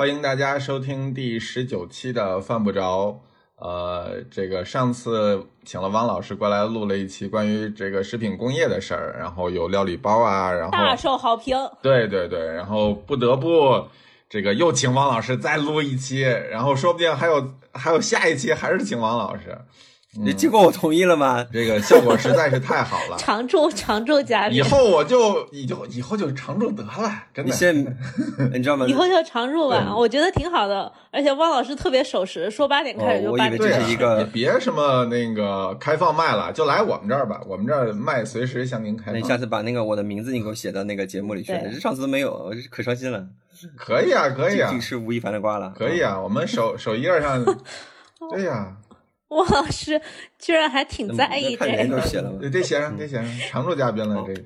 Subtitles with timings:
[0.00, 3.20] 欢迎大家收听第十九期的犯不着。
[3.56, 11.54] 呃，这个上次请了汪老师过来录了一期关于这个食品工业的事儿，然后有料理包啊，然后大受好评。
[11.82, 13.88] 对对对，然后不得不
[14.26, 19.58] 这个又请汪老师再录一期，然后说不定还有还有下一期还是请汪老师。
[20.18, 21.46] 你经过我同意了吗？
[21.52, 27.50] 这个效果实在是太好了，常驻常驻嘉宾，以后我就以就以后就常驻得了，真的。
[27.50, 27.72] 你现
[28.52, 28.86] 你知道吗？
[28.90, 30.92] 以后就常驻吧，我觉得挺好的。
[31.12, 33.56] 而且汪老师特别守时，说八点开始就八点。
[33.56, 39.20] 这是一个，别什么那个开放麦了，就来我们这儿吧，我们这儿麦随时向您开放。
[39.20, 43.24] 你下次把那个我的名字你给我写到那个节目里去，上次都没有，我可伤心了。
[43.76, 45.72] 可以啊，可以啊，吃吴亦凡的瓜了。
[45.78, 47.44] 可以啊，我们首首页上，
[48.32, 48.76] 对呀。
[49.30, 50.00] 汪老师
[50.38, 52.38] 居然还挺在意这个，都写了吗？
[52.40, 54.42] 得写上，得写上，常驻嘉宾了，这个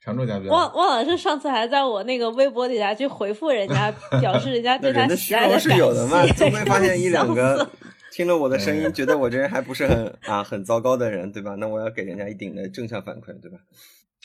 [0.00, 0.48] 常驻嘉宾。
[0.48, 6.26] 汪汪老师上次还在我那个微博底下去回复人家， 表示人家对他喜爱的是有的嘛？
[6.36, 7.68] 总会发现一两个
[8.12, 11.54] 听了我的声音，觉得我这人还不是很啊很糟糕的人，对吧？
[11.58, 13.58] 那我要给人家一定的正向反馈，对吧？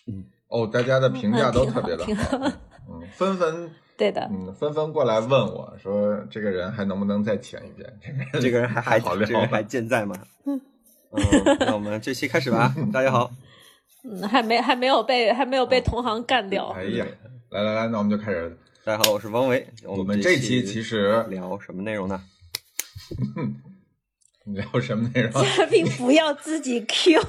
[0.08, 2.38] 嗯，哦，大家的评价都特别的好，
[2.90, 3.70] 嗯，纷纷。
[4.00, 7.94] 对的，嗯，纷纷过来问我说：“这个人还能不能再请一遍？
[8.42, 10.16] 这个人还 还好聊，这个人还健在吗？”
[10.48, 10.60] 嗯，
[11.60, 12.74] 那我们这期开始吧。
[12.94, 13.30] 大家好，
[14.06, 16.70] 嗯，还没还没有被还没有被同行干掉。
[16.70, 17.06] 哎呀，
[17.50, 18.58] 来来来，那我们就开始。
[18.86, 19.68] 大家好，我是王维。
[19.84, 22.24] 我们这期其实聊什么内容呢？
[24.54, 25.32] 聊什么内容？
[25.32, 27.20] 嘉宾不要自己 Q。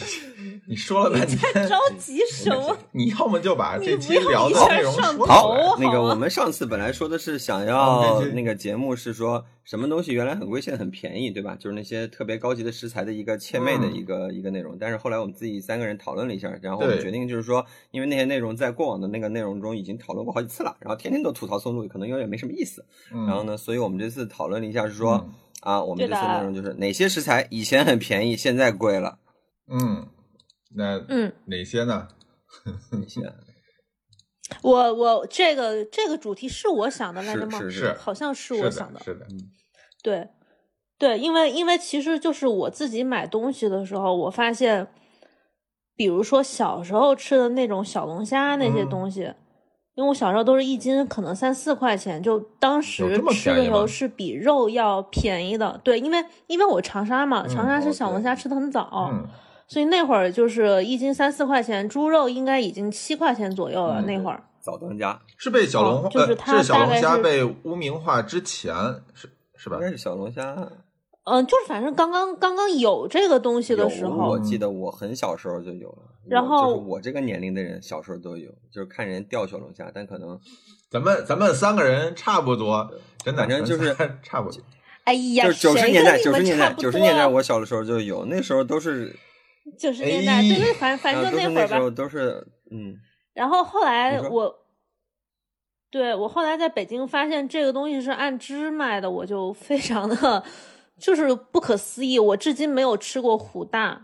[0.66, 2.76] 你说了半天，着急什么？
[2.92, 5.76] 你要么就把这期聊的内容说好。
[5.78, 11.56] 那个我们上次本来说的是想要那个节目是说什么东西原来很贵，现在很便宜，对吧？
[11.58, 14.76] 就是那些特别高级的食材的一个切妹的一个一个内容。
[14.78, 22.84] 但是后来我们自己三个人讨论了一下，然后我们决定就是说，因为那些内容在过往的那个内容中已经讨论过好几次了，然后天天都吐槽松露，可能有点没什么意思。
[23.10, 25.26] 然后呢，所以我们这次讨论了一下，是说
[25.62, 29.18] 啊，我们这次内容就是哪些食材以前很便宜，现在贵了。
[29.70, 30.08] 嗯。
[30.76, 32.08] 那嗯，哪些呢？
[32.92, 33.22] 哪些？
[34.60, 37.58] 我我这个这个主题是我想的来着吗？
[37.58, 39.00] 是是，好像是我想的。
[39.00, 39.50] 是的，嗯，
[40.02, 40.28] 对
[40.98, 44.86] 对，因为因为其实就是我自己买东西的时候，我发现，
[45.96, 49.32] 比如说小时候吃的那种小龙虾那些东西，
[49.98, 55.80] 因为我小时候都是一斤可能三四块钱，就当时吃的时候是比肉要便宜的。
[55.82, 59.12] 对，因为因为我长沙嘛，长沙吃小龙虾吃的很早。
[59.66, 64.00] 所以那会儿就是一斤三四块钱，猪肉应该已经七块钱左右了。
[64.02, 68.72] 那会儿早当家是被小龙就是是小龙虾被污名化之前
[69.14, 69.78] 是是吧？
[69.78, 70.56] 应该是小龙虾。
[71.28, 76.02] 嗯，就是反正刚刚刚刚有这个东西的时候，我记得我很小时候就有了。
[76.28, 80.38] 然后就是我这个年龄的人小时候都有，就是看人钓小龙虾，但可能
[80.90, 82.90] 咱们咱们三个人差不多，
[83.24, 84.60] 真的反正就是差不多。
[85.04, 89.14] 哎呀，就九十年代九十年代九十年代我小的时候就有，那时候都是。
[89.78, 92.96] 九十年代，对对，反反正那会儿吧，都是嗯。
[93.34, 94.54] 然后后来我，
[95.90, 100.42] 对我后来在北京发现这个东西是按只卖的，我就非常的，
[100.98, 102.18] 就是不可思议。
[102.18, 104.00] 我至今没有吃过虎大，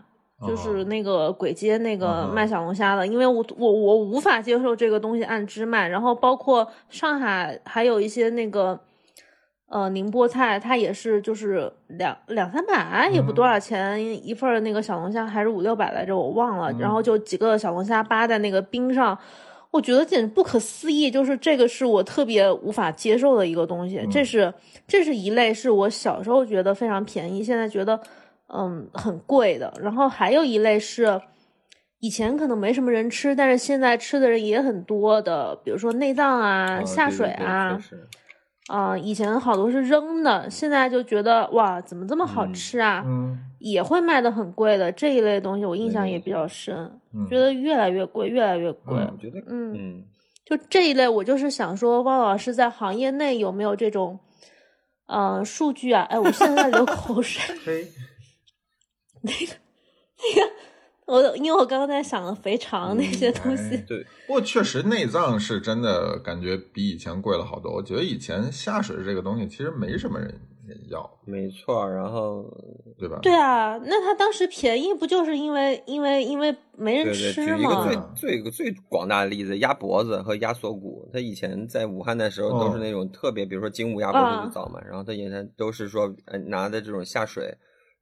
[0.47, 5.87] 就是那个簋街那个卖小龙虾的，因为我我我无法接受这个东西按只卖。
[5.87, 8.79] 然后包括上海还有一些那个。
[9.67, 16.71] 呃，宁波菜它也是，就是两两三百，也不多少钱一份那个小龙虾，还是五六百来着，我忘了。
[16.73, 19.17] 然后就几个小龙虾扒在那个冰上，
[19.75, 21.11] 我觉得简直不可思议。
[21.11, 24.01] 就是这个是我特别无法接受的一个东西。
[24.11, 24.53] 这是
[24.87, 27.99] 这是一类是我小时候觉得非常便宜，现在觉得
[28.47, 29.73] 嗯很贵的。
[29.81, 31.21] 然后还有一类是
[31.99, 37.79] 以前可能没什么人吃，但是现在吃的人也很多的，比如说内脏啊、下水啊。
[38.67, 43.03] 啊，以前好多是扔的，现在就觉得哇，怎么这么好吃啊？
[43.05, 46.99] 嗯，也会卖的很贵的这一类东西，我印象也比较深，
[47.29, 48.95] 觉得越来越贵，越来越贵。
[48.95, 50.03] 我觉得，嗯，
[50.45, 54.19] 就这一类，我就是想说，汪老师在行业内有没有这种，
[55.07, 56.01] 嗯，数据啊？
[56.09, 57.55] 哎，我现在在流口水。
[59.21, 59.53] 那个，
[60.17, 60.51] 那个。
[61.05, 67.71] 我因为我刚刚在想肥肠那些东西，对，不过确实内脏是真的感觉比以前贵了好多。
[67.71, 70.33] 我觉得以前下水这个东西其实没什么人
[70.89, 72.43] 要，没错，然后
[72.97, 73.19] 对吧？
[73.21, 77.57] 对啊，那他当时便宜不就是因为因为因为没人吃吗？
[77.57, 86.11] 举一个最最最广大的例子，鸭脖子和鸭锁骨，他以前在武汉的时候都是那种特别，比如说精武鸭脖子最早嘛，然后他以前都是说
[86.47, 87.55] 拿的这种下水。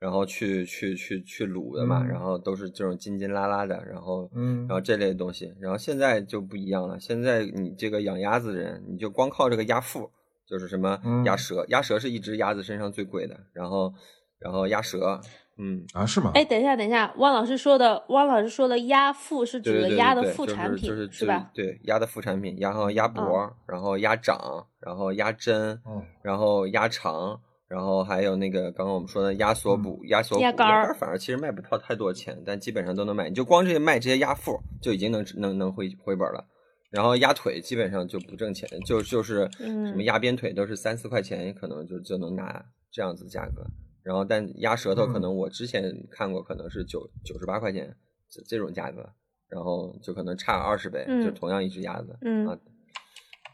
[0.03, 6.99] 然后去去去去卤的嘛，然后都是这种筋筋拉拉的，然后，嗯，然后这类东西，然后现在就不一样了。
[6.99, 10.11] 现在你这个养鸭子的人，你就光靠这个鸭腹，
[10.45, 13.93] 就是什么鸭舌，鸭舌是一只鸭子身上最贵的，然后
[14.39, 15.21] 然后鸭舌，
[15.57, 16.31] 嗯啊是吗？
[16.35, 21.49] 哎，等一下，等一下，汪老师说的，汪老师说的鸭腹是指的鸭的副产品，是是吧？
[21.53, 25.79] 对，鸭的副产品，然后鸭脖，然后鸭掌，然后鸭胗，
[26.21, 27.39] 然后鸭肠。
[27.73, 33.27] 然后还有那个刚刚我们说的鸭锁补、鸭锁补、鸭肝，反而其实卖不到太多钱，但基本上都能卖。
[33.27, 36.45] 你就光这些卖这些鸭腹就已经能能能回回本了。
[36.91, 43.65] 然后鸭腿基本上就不挣钱，就就是什么鸭鞭腿都是三四块钱，可能就就能拿这样子价格。
[44.03, 47.91] 然后但鸭舌头可能我之前看过，可能是九九十八块钱
[48.29, 49.09] 这这种价格，
[49.49, 52.11] 然后就可能差二十倍，就同样一只鸭子
[52.47, 52.53] 啊。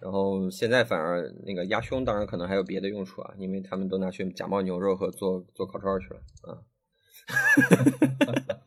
[0.02, 6.62] 然后现在反而那个鸭胸，当然可能还有别的用处啊，因为他们都拿去假冒牛肉和做做烤串去了啊。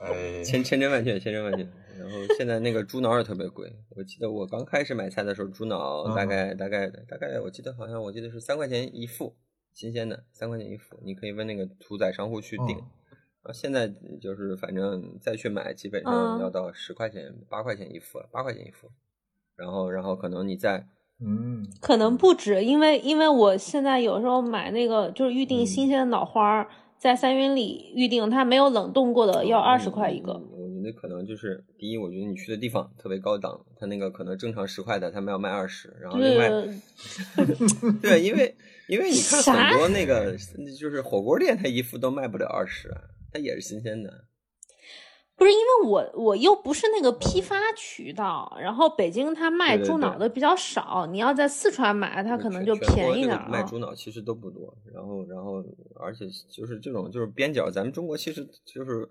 [0.00, 1.66] 哎，千千真万确，千真万确。
[1.98, 9.36] 然后现在那个猪脑也特别贵，我记得我刚开始买菜的时候，猪脑大概大概大概，我记得好像我记得是三块钱一副，
[9.72, 12.78] 新鲜的三块钱一副，你可以问那个屠宰商户去订。
[13.42, 13.88] 啊，现在
[14.20, 18.90] 就是反正再去买，基本上要到十块钱、八块钱一副了，八块钱一副。
[19.58, 20.86] 然后，然后可能你在，
[21.20, 26.66] 嗯，可能不止，因为因为我现在有时候买那个就是预定新鲜的脑花，
[26.96, 30.32] 在三元里预定，它没有冷冻过的要二十块一个。
[30.34, 35.92] 我觉得可能就是第一，我觉得你去的地方特别高档，它那个可能正常十块的，他们要卖二十。
[36.00, 36.48] 然后另外，
[38.00, 38.54] 对，因为
[38.88, 40.36] 因为你看很多那个
[40.78, 42.88] 就是火锅店，它一副都卖不了二十，
[43.32, 44.24] 它也是新鲜的。
[45.38, 53.48] 不是因为我我又不是那个批发渠道，然后北京它卖猪脑的比较少，你要在四川买，它可能就便宜点。
[53.48, 55.64] 卖猪脑其实都不多，然后然后
[55.94, 59.08] 而且就是这种就是边角，咱们中国其实就是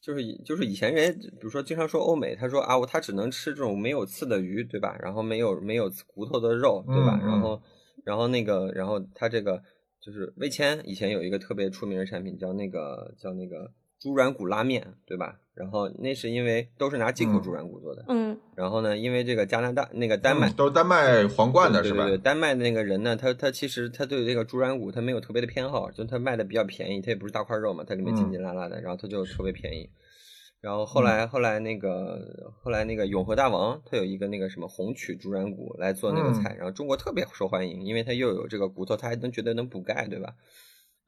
[0.00, 4.96] 就是就是以前人比如说经常说欧美，他说啊我他只能吃这种没有刺的鱼，对吧？
[5.02, 7.20] 然后没有没有骨头的肉，对吧？
[7.22, 7.60] 然后
[8.02, 9.62] 然后那个然后他这个
[10.00, 13.70] 就是味千以前有一个特别出名的产品叫那个叫那个。
[14.02, 15.38] 猪软骨拉面，对吧？
[15.60, 18.34] 然后那是因为都是拿进口猪软骨做的，嗯。
[18.56, 22.04] 然后呢，因为这个加拿大那个丹麦都是丹麦皇冠的是吧？
[22.04, 29.90] 对对，丹麦的那个人呢，他他其实他对这个猪软骨他没有特别的偏好，就他卖的比较便宜，他也不是大块肉嘛，它里面筋筋拉拉的，然后他就特别便宜。
[30.62, 40.34] 然后后来后来那个后来那个永和大王，他有一个那个什么红曲猪软骨来做那个菜，然后中国特别受欢迎，因为它又有这个骨头，他还能觉得能补钙，对吧？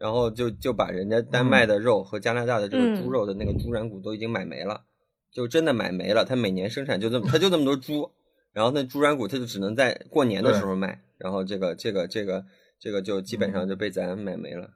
[0.02, 4.82] 然后就就把人家丹麦的肉和加拿大的这个猪肉的那个猪软骨都已经买没了，
[5.30, 6.24] 就真的买没了。
[6.24, 8.10] 他每年生产就这么，他就那么多猪，
[8.52, 12.44] 然后那猪软骨他就只能在过年的时候卖，然后这个这个这个
[12.80, 14.70] 这个就基本上就被咱买没了。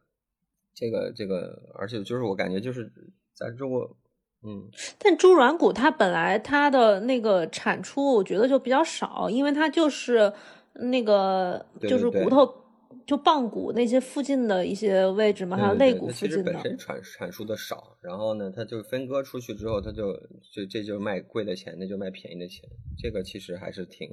[0.76, 2.88] 这个这个，而且就是我感觉就是
[3.34, 3.96] 咱中国，
[4.44, 10.32] 嗯，但猪软骨它本来它的那个产出，我觉得就比较少，因为它就是
[10.74, 12.62] 那个就是骨头。
[13.06, 16.52] 就棒骨那些附近的一些位置嘛，还有肋骨附近的。
[16.52, 20.12] 本身产产出的少，然后呢，它就分割出去之后，它就
[20.52, 22.68] 就这就卖贵的钱，那就卖便宜的钱。
[22.98, 24.10] 这个其实还是挺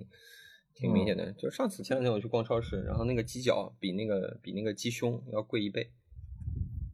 [0.75, 1.31] 挺明显的。
[1.33, 5.91] 就上次前两天我去逛超市，然后那个鸡脚比那个比那个鸡胸要贵一倍。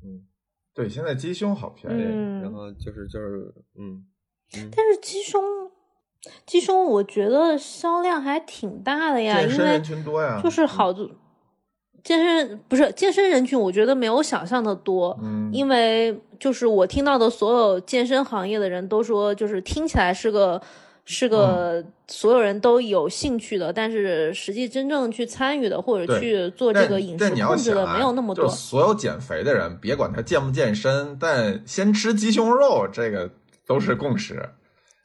[0.03, 0.25] 嗯，
[0.73, 2.01] 对，现在鸡胸好便宜。
[2.41, 4.05] 然后就是就是嗯，
[4.53, 5.43] 但是鸡胸
[6.45, 11.09] 鸡胸我觉得销量还挺大的呀，因为人群多呀，就是好多。
[12.09, 15.15] 健身不是健身人群，我觉得没有想象的多。
[15.21, 20.59] 嗯，因为就是我听到的所有健身行业的人都说，就是听起来是个
[21.05, 28.49] 是个所有人都有兴趣的，但是实际真正去参与的或者去做这个饮食控制的没有那么多。
[28.49, 33.29] 所有减肥的人，别管他健不健身，但先吃鸡胸肉，这个
[33.67, 34.49] 都是共识。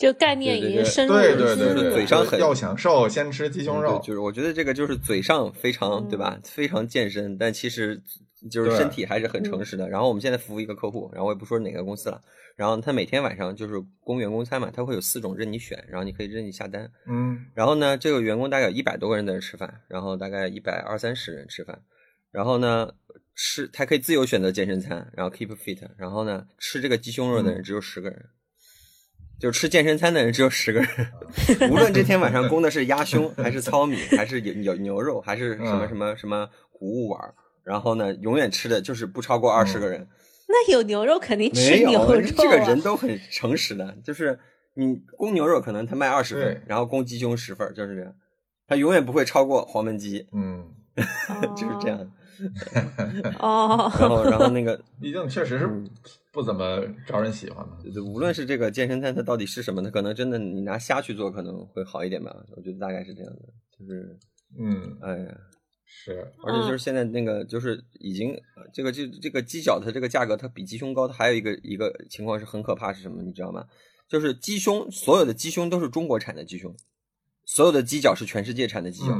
[0.04, 3.98] 就概念已经深入对对对，嘴上很要想瘦，先吃鸡胸肉。
[4.04, 7.98] 就是我觉得这个就是嘴上非常对吧，非常健身，但其实
[8.50, 9.88] 就是身体还是很诚实的。
[9.88, 12.20] 然后我们现在服务一个客户，然后我也不说哪个公司了，
[12.54, 16.90] 然后他每天晚上就是供员工餐嘛，他会有四种任你选，然后你可以任意下单。
[17.06, 21.80] 嗯，然后呢，这个员工大概有一百多个人在这吃饭，然后大概一百二三十人吃饭，
[22.30, 22.92] 然后呢
[23.34, 28.22] 吃他可以自由选择健身餐，然后 keep fit，然后呢吃这个鸡胸肉的人只有十个人。
[29.38, 30.88] 就吃健身餐的人只有十个人，
[31.70, 37.20] 无论这天晚上供的是鸭胸，还是糙米，还是有有牛肉，还是什么什么什么谷物碗，
[37.64, 40.06] 然后呢，永远吃的就是不超过二十个人。
[40.46, 42.20] 那有牛肉肯定吃牛肉。
[42.20, 44.38] 这个人都很诚实的，就是
[44.74, 48.14] 你供牛肉可能他卖二十份，然后供鸡胸十份，就是这样，
[48.68, 50.26] 他永远不会超过黄焖鸡。
[50.32, 50.64] 嗯，
[51.56, 52.10] 就是这样。
[53.40, 53.90] 哦。
[53.98, 55.84] 然后，然后那个， 毕竟确实是。
[56.34, 57.64] 不怎么招人喜欢
[57.94, 59.80] 就无论是这个健身餐，它到底是什么？
[59.80, 62.34] 它可能真的你拿虾去做可能会好一点吧。
[62.56, 63.42] 我觉得大概是这样的，
[63.78, 64.18] 就是
[64.58, 65.26] 嗯，哎呀，
[65.86, 68.36] 是，而且就是现在那个就是已经
[68.72, 73.22] 这个这这个鸡脚它这个价格它比鸡胸高，它还有一个一个情况是很可怕是什么？
[73.22, 73.64] 你知道吗？
[74.08, 76.74] 就是鸡胸所有的鸡胸都是中国产的鸡胸，
[77.44, 79.16] 所有的鸡脚是全世界产的鸡脚。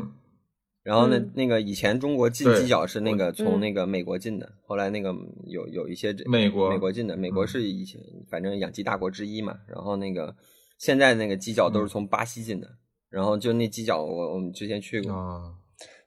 [0.85, 5.15] 然后呢，那个以前中国进鸡脚是那个从那个美国进的，后来那个
[5.47, 7.99] 有有一些美国美国进的，美国是以前
[8.29, 9.59] 反正养鸡大国之一嘛。
[9.67, 10.37] 然后那个
[10.77, 12.69] 现在那个鸡脚都是从巴西进的，
[13.09, 15.57] 然后就那鸡脚我我们之前去过，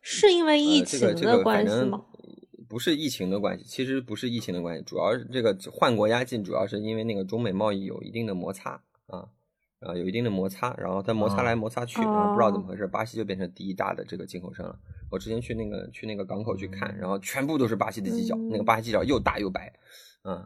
[0.04, 2.06] 是因为疫情的关系吗？
[2.70, 9.26] 不是疫情的关系，其实不是疫情的关系，主要是这个换国家进，主要是因为那个中美贸易有一定的摩擦啊。
[9.80, 14.78] 啊，有一定的摩擦，然后它摩擦来摩擦去，然后不知道怎么回事，巴西就变成第一大的这个进口商了。
[15.12, 19.72] 我之前去那个去那个港口去看，然后全部都是巴西的鸡脚，那个巴西鸡脚又大又白，
[20.24, 20.44] 嗯，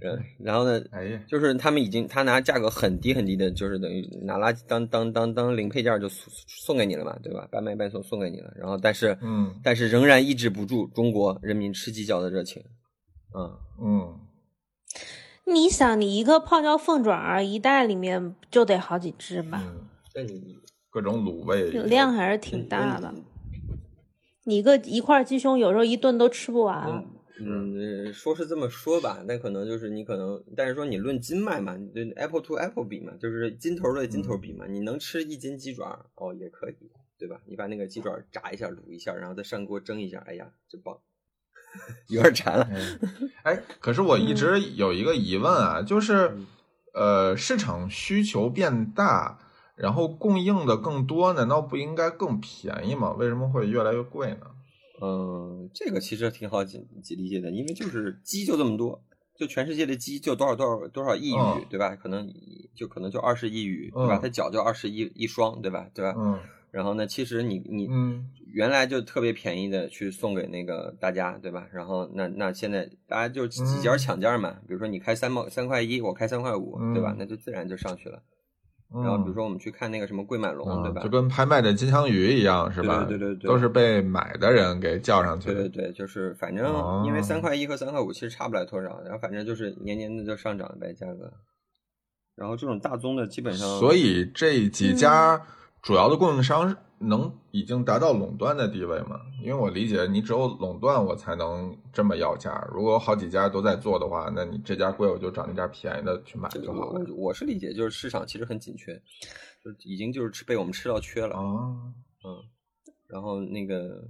[0.38, 7.46] 然后呢，哎呀，就是他们已经他拿价格很低很低的，就是等于拿垃圾当当当当零配件就送送给你了嘛，对吧？
[7.52, 12.64] 半卖半送送给你了，然后但是嗯，但是仍然抑制不住中国人民吃鸡脚的热情，
[13.34, 14.20] 嗯嗯。
[15.44, 19.62] 你想，你一个泡椒凤爪一袋里面就得好几只吧？
[20.14, 20.58] 那你
[20.90, 23.12] 各种卤味量还是挺大的。
[24.44, 27.04] 你个一块鸡胸，有时候一顿都吃不完。
[27.40, 36.74] 嗯，说是这么说吧，那可能就是你可能，但是说你论斤卖嘛，就 apple to apple 比嘛，就是斤头对斤头比嘛，你能吃一斤鸡爪哦，也可以，
[37.18, 37.40] 对吧？
[37.46, 40.98] 你把那个鸡爪炸一下、卤一下，然后再上锅蒸一下，哎呀，真棒。
[42.08, 42.68] 有点馋了，
[43.42, 46.36] 哎，可是我一直有一个疑问啊，就是，
[46.92, 49.38] 呃，市场需求变大，
[49.76, 53.12] 然后供应的更多，难道不应该更便宜吗？
[53.12, 54.46] 为什么会越来越贵呢？
[55.02, 56.78] 嗯，这个其实挺好解
[57.16, 59.02] 理解的，因为就是鸡就这么多，
[59.36, 61.96] 就全世界的鸡就多少多少多少亿羽，对吧？
[61.96, 62.32] 可能
[62.74, 64.18] 就可能就二十亿羽，对吧？
[64.22, 65.88] 它脚就二十亿一双，对吧？
[65.92, 66.14] 对吧？
[66.16, 66.38] 嗯。
[66.70, 68.30] 然后呢，其实你你嗯。
[68.54, 71.66] 原来就特别便宜的去送给那个大家，对吧？
[71.72, 74.52] 然后那那现在大家就几家抢价嘛。
[74.68, 77.16] 比如说你开三毛三块一，我开三块五，对吧？
[77.18, 78.22] 那就自然就上去了。
[79.02, 81.02] 然后比如说我们去看那个什么桂满龙，对吧？
[81.02, 83.04] 就跟拍卖的金枪鱼一样，是吧？
[83.08, 85.54] 对对对，都是被买的人给叫上去的。
[85.54, 91.32] 对对对，就是反正因为三块一和三块五其实差不了多少，然后反正就是年年的就上涨呗价格。
[92.36, 95.42] 然后这种大宗的基本上，所以这几家
[95.82, 96.76] 主要的供应商。
[97.08, 99.20] 能已经达到垄断的地位吗？
[99.42, 102.66] 因为我理解，你只有垄断，我才能这么要价。
[102.72, 107.00] 如果好几家都在做的话，那你这家贵，我就找那家便宜的去买就好了。
[107.16, 108.94] 我是理解，就是市场其实很紧缺，
[109.62, 111.36] 就已经就是吃被我们吃到缺了。
[111.36, 111.42] 啊，
[112.24, 112.42] 嗯，
[113.08, 114.02] 然后那个，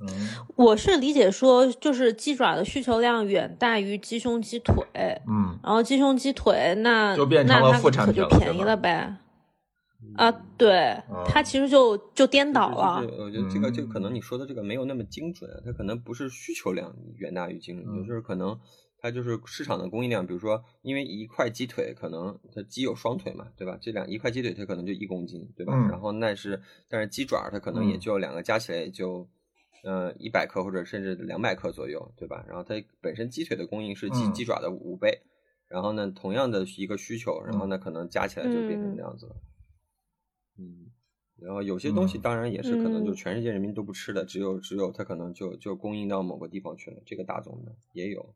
[0.00, 0.08] 嗯，
[0.56, 4.74] 我是理解说，就是鸡爪的需求量远大于鸡胸、鸡腿。
[5.28, 9.16] 嗯，然后鸡胸、鸡腿那就变成了副产品了，就便宜了呗。
[10.16, 10.96] 啊，对，
[11.26, 13.04] 它其实就就颠倒了。
[13.18, 18.58] 我觉得这个就可能你说的这个没有那么精准，它可能不是需求量远大于精准，就是可能
[18.98, 20.26] 它就是市场的供应量。
[20.26, 23.76] 比如说，因为一块鸡腿可能它鸡有双腿嘛，对吧？
[23.80, 25.74] 这两一块鸡腿它可能就一公斤，对吧？
[25.90, 29.28] 然后那是，但是鸡爪它可能也就两个加起来也就，
[29.82, 32.44] 呃，一百克或者甚至两百克左右，对吧？
[32.46, 35.22] 然后它本身鸡腿的供应是鸡鸡爪的五倍，
[35.68, 39.34] 然后呢，同样的一个需求，然后呢，可能加起来就变成那样子了。
[39.34, 39.53] 嗯，
[41.36, 47.02] 然后有些东西当然也是可能就全世界人民都不吃的，只有只有它可能就就供应到某个地方去了。
[47.04, 48.34] 这个大宗的也有，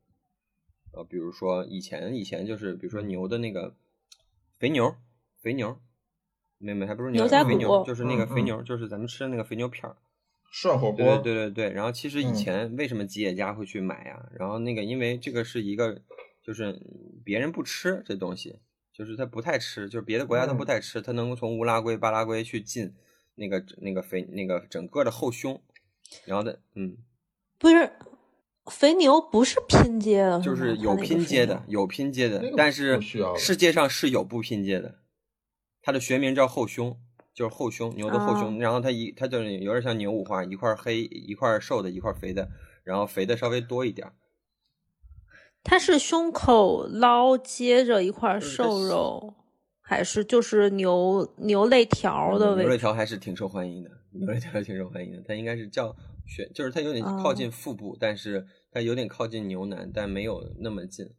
[0.92, 3.74] 呃，比如说以前以前就是比如说牛的那个
[4.58, 4.96] 肥牛，
[5.40, 5.78] 肥牛，
[6.58, 9.96] 没没还不是牛肥牛，就是那个肥牛，就是咱们吃的那个肥牛片儿，
[10.50, 11.70] 涮火锅，对对对对。
[11.72, 14.28] 然后其实以前为什么吉野家会去买呀？
[14.34, 16.02] 然后那个因为这个是一个
[16.42, 16.82] 就是
[17.24, 18.56] 别人不吃这东西。
[18.98, 22.92] 就是它不太吃，就是别的国家都不太吃，它能够从乌拉圭、巴拉圭去进
[23.36, 25.62] 那个那个肥那个整个的后胸，
[26.24, 26.96] 然后的嗯，
[27.58, 27.92] 不是
[28.66, 33.00] 肥牛不是拼接的，就是有拼接的，有拼接的，但是
[33.36, 34.98] 世界上是有不拼接的，
[35.80, 36.98] 它的学名叫后胸，
[37.32, 42.50] 就是后胸牛的后胸，然后它一它就是有点像牛五花，一块黑一块瘦的，一块肥的，
[42.82, 44.10] 然后肥的稍微多一点。
[45.64, 49.34] 它是胸口捞接着一块瘦肉，
[49.80, 52.56] 还是就是牛牛肋条的？
[52.56, 55.22] 牛肋条还是挺受欢迎的，牛肋条挺受欢迎的。
[55.26, 55.94] 它应该是叫
[56.26, 61.10] 选，就是它有点靠近腹部，但是它有点靠近牛腩，但没有那么近，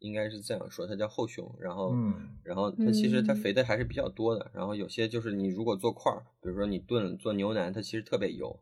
[0.00, 0.86] 应该是这样说。
[0.86, 1.94] 它叫后胸，然后，
[2.42, 4.50] 然后它其实它肥的还是比较多的。
[4.52, 8.60] 然后有些就是你如果做块儿，比如说你炖做牛腩，它其实特别油。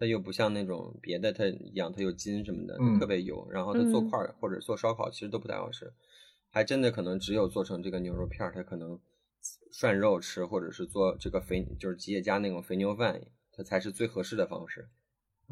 [0.00, 3.46] 它又不像那种别的，它一样，它有筋什么的，特别油。
[3.52, 5.92] 然后它做块儿或者做烧烤，其实都不太好吃。
[6.48, 8.98] 还真的可能只有做成这个牛肉片儿，它可能
[9.72, 13.20] 涮肉吃，或者是做这个肥，就是吉野家那种肥牛饭，
[13.52, 14.88] 它它才是最合适的方式。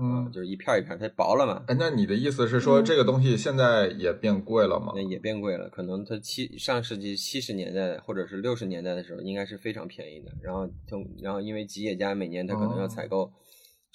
[0.01, 1.65] 嗯，就是一片一片，它薄了嘛。
[1.67, 4.99] 哎，那你的意思是说，这个东西现在也变贵了吗？
[5.11, 10.33] 也变贵了，可能它七上世纪七十年代或者是六十年代的时候，应该是非常便宜的。
[10.41, 13.31] 然后通，然后因为吉野家每年它可能要采购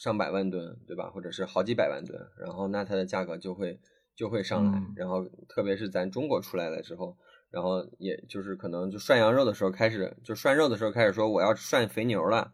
[0.04, 1.10] 上百万吨，对吧？
[1.14, 3.80] 或者是好几百万吨，然后那它的价格就会
[4.18, 4.84] 就会上来。
[4.98, 7.16] 然后特别是咱中国出来了之后，
[7.50, 12.52] 然后也就是可能就涮羊肉的时候开始，就涮肉的时候开始说我要涮肥牛了，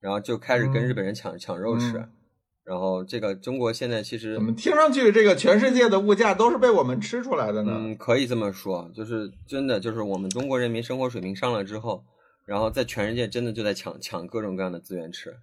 [0.00, 2.04] 然后就开始跟日本人抢抢肉吃。
[2.64, 7.72] 然后这个中国现在其实怎么听上去这个全世界的物价都是被我们吃出来的呢？
[7.74, 12.04] 嗯，可以这么说，就是真的，就是我们中国人民生活水平上来之后，
[12.44, 15.34] 然后在全世界真的就在抢抢各种各样的资源吃，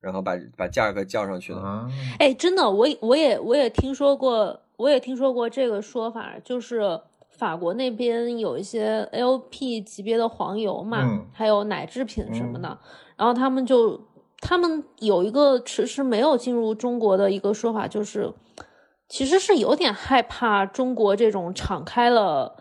[0.00, 1.88] 然后把把价格叫上去了。
[2.18, 10.98] 哎，真的，我我也我也听说过，我也听说过这个说法，就是法国那边有一些 LP 级别的黄油嘛，
[11.32, 12.78] 还有奶制品什么的，
[13.16, 14.00] 然后他们就。
[14.42, 18.32] 他们有一个迟迟没有进入中国的一个说法，就是
[19.06, 22.56] 其实是有点害怕中国这种敞开了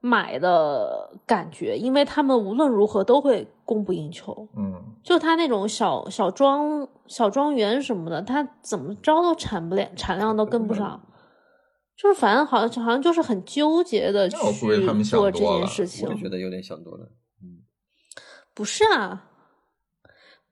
[0.00, 4.46] 买的感觉，因为他们无论如何都会供不应求。
[4.56, 11.00] 嗯，就他那种小小庄、小庄园什么的，他怎么着都产不了，产量都跟不上。
[11.96, 14.36] 就是反正好像好像就是很纠结的去
[15.04, 16.08] 做这件事情。
[16.08, 17.08] 我觉得有点想多了。
[17.40, 17.62] 嗯，
[18.52, 19.22] 不是啊。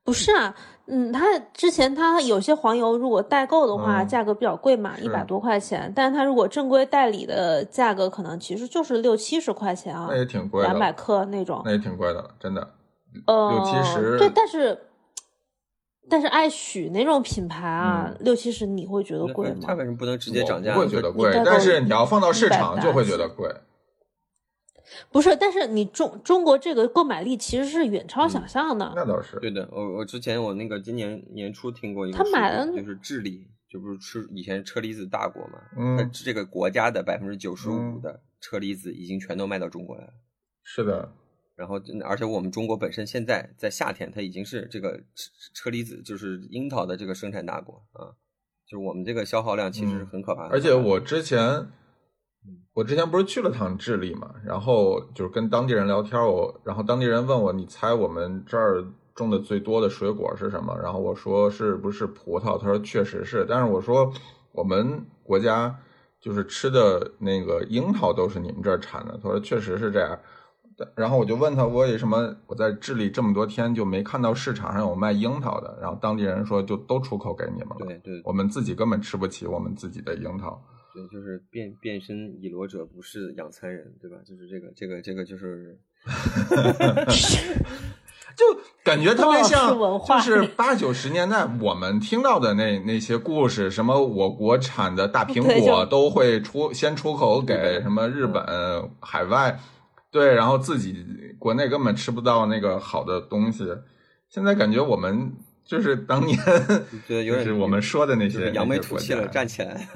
[0.05, 0.55] 不是啊，
[0.87, 5.91] 嗯，他之前他有些黄油如果代购的话，价格比较贵嘛，一百多块钱。
[5.97, 12.69] 但是他如果正规代理的价格，可能其实就是六七十块钱啊，那也挺贵的，两百克那种，那也挺贵的，真的。
[13.27, 14.79] 呃，六七十，对，但是
[16.09, 19.61] 但是爱许那种品牌啊，六七十你会觉得贵吗？
[19.63, 20.75] 他为什么不能直接涨价？
[20.75, 23.49] 不会觉得贵，但是你要放到市场就会觉得贵。
[25.11, 28.93] 不是，但是你中中国这个购买力其实是远超想象的。
[28.95, 29.69] 那倒是对的。
[29.73, 40.13] 我我之前我那个今年年初听过一个，他买了就是智利，就不是吃以前车厘子大国嘛，嗯，这个国家的百分之九十五的车厘子已经全都卖到中国来了。
[40.63, 41.11] 是的。
[41.57, 48.13] 然后而且我们中国本身现在在夏天，它已经是这个车车厘子就是樱桃的这个生产大国啊，
[48.67, 50.51] 就是我们这个消耗量其实是很可怕的。
[50.51, 51.67] 而且我之前。
[52.75, 60.77] 我之前不是去了趟智利嘛，然后就是跟当地人聊天，我然后当地人问我，你猜我们这儿种的最多的水果是什么？
[60.83, 62.59] 然后我说是不是葡萄？
[62.59, 64.13] 他说确实是，但是我说
[64.53, 65.75] 我们国家
[66.21, 69.19] 就是吃的那个樱桃都是你们这儿产的。
[69.23, 70.19] 他说确实是这样。
[70.97, 75.79] 然后我就问他，为什么我在智利这么多天就没看到市场上有卖樱桃的？
[75.81, 80.61] 然后当地人说就都出口给你们了，对对，我们自己根本吃不起我们自己的樱桃。
[80.93, 84.17] 对，就是变变身以罗者不是养蚕人，对吧？
[84.25, 85.77] 就是这个，这个，这个，就是
[88.37, 88.45] 就
[88.83, 98.45] 感觉特别像，就是八九十年代我们听到的那那些故事，什么我国产的大苹果都会出先出口给什么日本
[99.01, 99.59] 海外，
[100.15, 101.05] 对，然后自己
[101.41, 103.67] 国内根本吃不到那个好的东西。
[104.29, 105.33] 现在感觉我们
[105.65, 106.39] 就是当年，
[107.09, 109.89] 就是我们说的那些扬眉吐气了，站起来。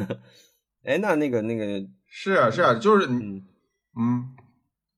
[0.84, 3.44] 哎，那那个那个是啊是啊，就是嗯
[3.96, 4.34] 嗯，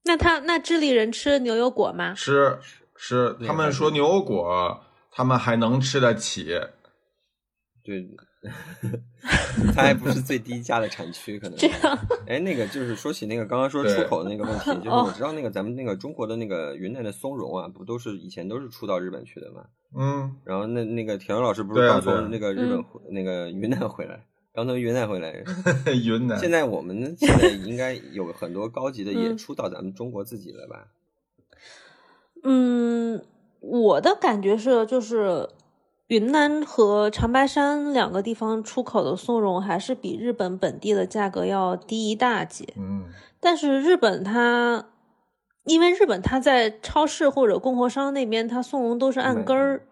[0.05, 2.15] 那他那智利人吃牛油果吗？
[2.15, 2.59] 吃
[2.97, 6.59] 吃，他们说牛油果他们还能吃得起，
[7.85, 8.09] 对，
[9.75, 11.99] 它还不是最低价的产区，可能这样。
[12.27, 19.65] 哎，那个就是说起那个刚刚说出口的那个问题，就是我知道那个咱们那个中国的那个云南的松茸啊，不都是以前都是出到日本去的嘛？
[19.97, 24.25] 嗯，然后那那个田勇老师不是刚从那个日本回那个云南回来？
[24.53, 25.33] 刚从云南回来，
[25.93, 26.39] 云南。
[26.39, 30.89] 现在我们现在应该有很多高级的也出到咱们中国自己了吧？
[32.43, 33.23] 嗯，
[33.61, 35.49] 我的感觉是，就是
[36.11, 42.67] 云南和长白山两个地方出口的松茸还是比日本本地的价格要低一大截。
[42.77, 43.05] 嗯，
[43.39, 44.87] 但是日本它，
[45.65, 49.83] 因为日本它在超市或者供货商那边，它松茸都是按根儿，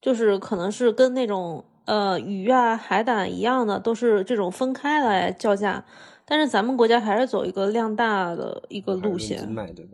[0.00, 1.64] 就是可能是跟那种。
[1.88, 5.82] 呃，鱼啊，海胆一样的，都是这种分开来叫价，
[6.26, 9.50] 但是咱们国家还是走一个量大的一个路线。
[9.50, 9.92] 卖对吧？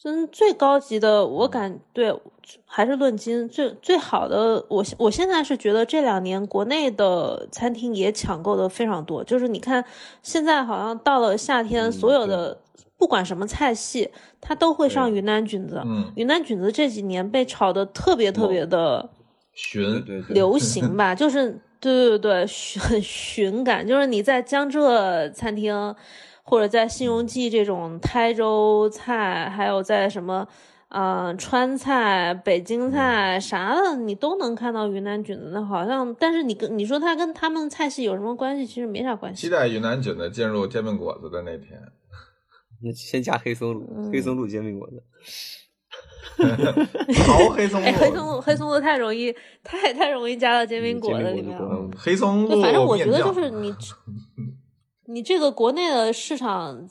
[0.00, 2.14] 真最高级的，我感对
[2.64, 4.64] 还是论斤最最好的。
[4.68, 9.84] 我我现在是觉得这两年国内的餐厅也抢购的非常多，就是你看
[10.22, 12.56] 现在好像到了夏天，所有的
[12.96, 14.08] 不管什么菜系，
[14.40, 15.82] 它都会上云南菌子。
[15.84, 19.10] 嗯，云南菌子这几年被炒的特别特别的。
[19.52, 22.46] 寻流行 吧，就是对对对，
[22.78, 23.84] 很 寻感。
[23.84, 25.92] 就是你在江浙餐厅，
[26.48, 30.48] 或者在新荣记这种台州菜，还有在什么
[30.88, 35.50] 呃，川菜、北京菜啥的，你都能看到云南菌子。
[35.52, 38.66] 那好像，但是你跟你说它跟他们菜系有什么关系？
[38.66, 39.42] 其实没啥关系。
[39.42, 41.78] 期待云南菌子进入煎饼果子的那天。
[42.82, 45.02] 那先加黑松露，黑松露煎饼果子。
[47.26, 51.90] 好黑松露，黑松露，黑松露太容易，太太容易加到煎饼果子里面了。
[51.94, 53.74] 黑松露，反正我觉得就是你，
[55.08, 56.88] 你这个国内的市场。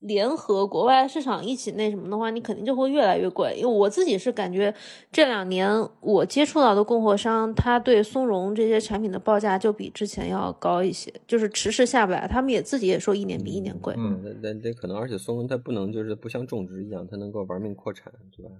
[0.00, 3.52] 联合国外市场一起那什么的话，你肯定就会越来越贵。
[3.56, 4.72] 因为我自己是感觉
[5.10, 5.68] 这两年
[6.00, 12.28] 我接触到的供货商，他对松茸这些产品的报价就比之前要高一些，就是迟迟下不来。
[12.28, 13.92] 他们也自己也说一年比一年贵。
[13.98, 18.50] 嗯，那那可能，而且松茸它不能就是不像种植一样，它能够玩命扩产，对吧？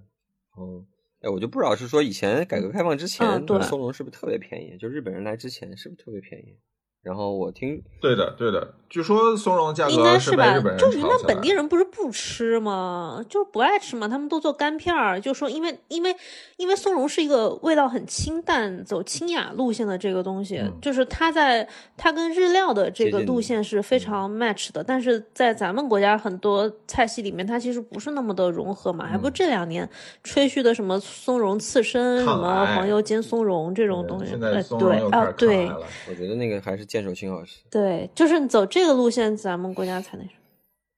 [0.57, 0.83] 哦，
[1.21, 3.25] 哎，我就不知道是说以前改革开放之前
[3.63, 4.77] 松茸是不是特别便宜？
[4.77, 6.57] 就日本人来之前是不是特别便宜？
[7.01, 10.53] 然后我听，对的，对的，据说松茸价格应该是吧？
[10.77, 13.23] 就云南本地人不是不吃吗？
[13.29, 15.19] 就是不爱吃嘛，他们都做干片儿。
[15.19, 16.13] 就说因为因为
[16.57, 24.83] 因为松茸是一个味道很清淡、走清雅路线的这个东西，就是它在它跟日料的这个路线是非常 match 的。
[24.83, 29.07] 但是在咱们国家很多菜系里面，它其实不是那么的融合嘛。
[29.07, 29.89] 还不这两年
[30.21, 34.35] 吹嘘的什么松茸刺身、什么黄油煎松茸这种东西，
[34.77, 35.69] 对啊，对，
[36.09, 36.88] 我觉得那个还是。
[36.89, 40.33] 剑手青好吃，对，就是走这个路线，咱们国家才那什么。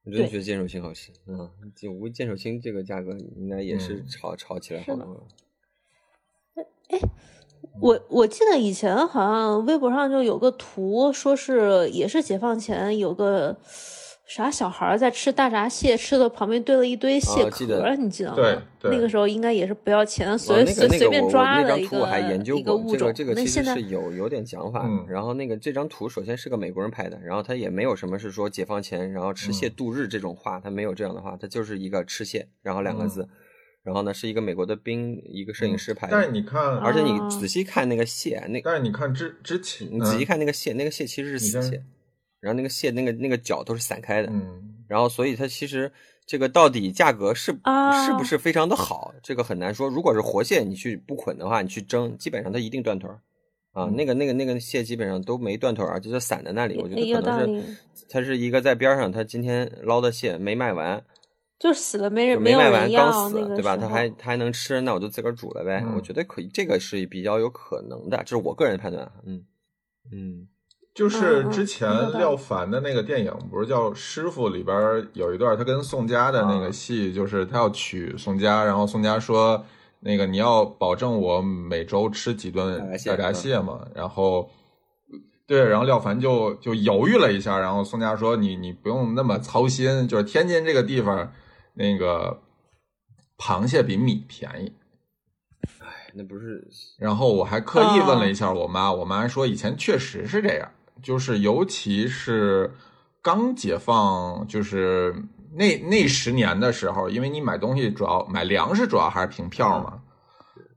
[0.04, 5.20] 我真的觉得剑手青好吃，嗯，就无剑手青这个价格应该也是炒炒起来好多了。
[6.88, 6.98] 哎，
[7.80, 13.58] 我我记得以前好像微博上就有个图，说是也是解放前有个。
[14.34, 18.34] 啥小孩在吃大闸蟹，吃的旁边堆了一堆蟹壳，你记得吗？
[18.34, 21.98] 对，那个时候应该也是不要钱，随随随便抓的一个
[22.56, 23.12] 一个物种。
[23.12, 24.88] 这个其实是有有点讲法。
[25.06, 33.28] 然后那个这张图首先是个美国人拍的，然后他也没有什么是说解放前然后吃蟹度日这种话，他没有这样的话，他就是一个吃蟹，然后两个字。
[33.82, 36.12] 然后呢，是一个美国的兵，一个摄影师拍的。
[36.12, 41.82] 但是你看，而且你仔细看那个蟹，那但是你看之之前，你仔细看那个蟹，那个蟹其实是死蟹。
[42.42, 45.90] 然后那个蟹，那个那个脚都是散开的，嗯，然后所以它其实
[46.26, 49.88] 这个到底价格是是不是非常的好，这个很难说。
[49.88, 53.20] 如果是活蟹，你去不捆的话，你去蒸，基本上它一定断腿儿
[53.70, 53.86] 啊。
[53.94, 56.76] 那个那个那个蟹基本上都没断腿儿，就是散在那里。
[56.78, 57.78] 我觉得可能是
[58.08, 61.00] 它是一个在边上，它今天捞的蟹没卖完，
[61.60, 63.76] 就死了没人没卖完刚死，对吧？
[63.76, 65.84] 它还它还能吃，那我就自个儿煮了呗。
[65.94, 69.12] 我觉得可以，这个是比较有可能的，这是我个人判断。
[69.24, 69.44] 嗯
[70.10, 70.48] 嗯。
[70.94, 79.64] 就是之前廖凡的那个电影，不是叫《师傅》里边有一段，他跟宋佳的那个戏，就是他要娶宋佳，然后宋佳说
[80.00, 84.50] ：“那个你要保证我每周吃几顿大闸蟹嘛。”然后，
[85.46, 91.32] 对，然后廖凡就就犹豫了一下，然后宋佳说：“你你不用那么操心，就是天津这个地方，
[91.72, 92.42] 那个
[93.38, 94.72] 螃蟹比米便宜。”
[95.80, 96.68] 哎，那不是。
[96.98, 100.70] 然后我还刻意问了一下我妈，我妈说以前确实是这样。
[101.02, 102.72] 就是，尤其是
[103.20, 105.14] 刚解放，就是
[105.54, 109.98] 那那十年的时候，因为你买东西主要买粮食，主要还是凭票嘛。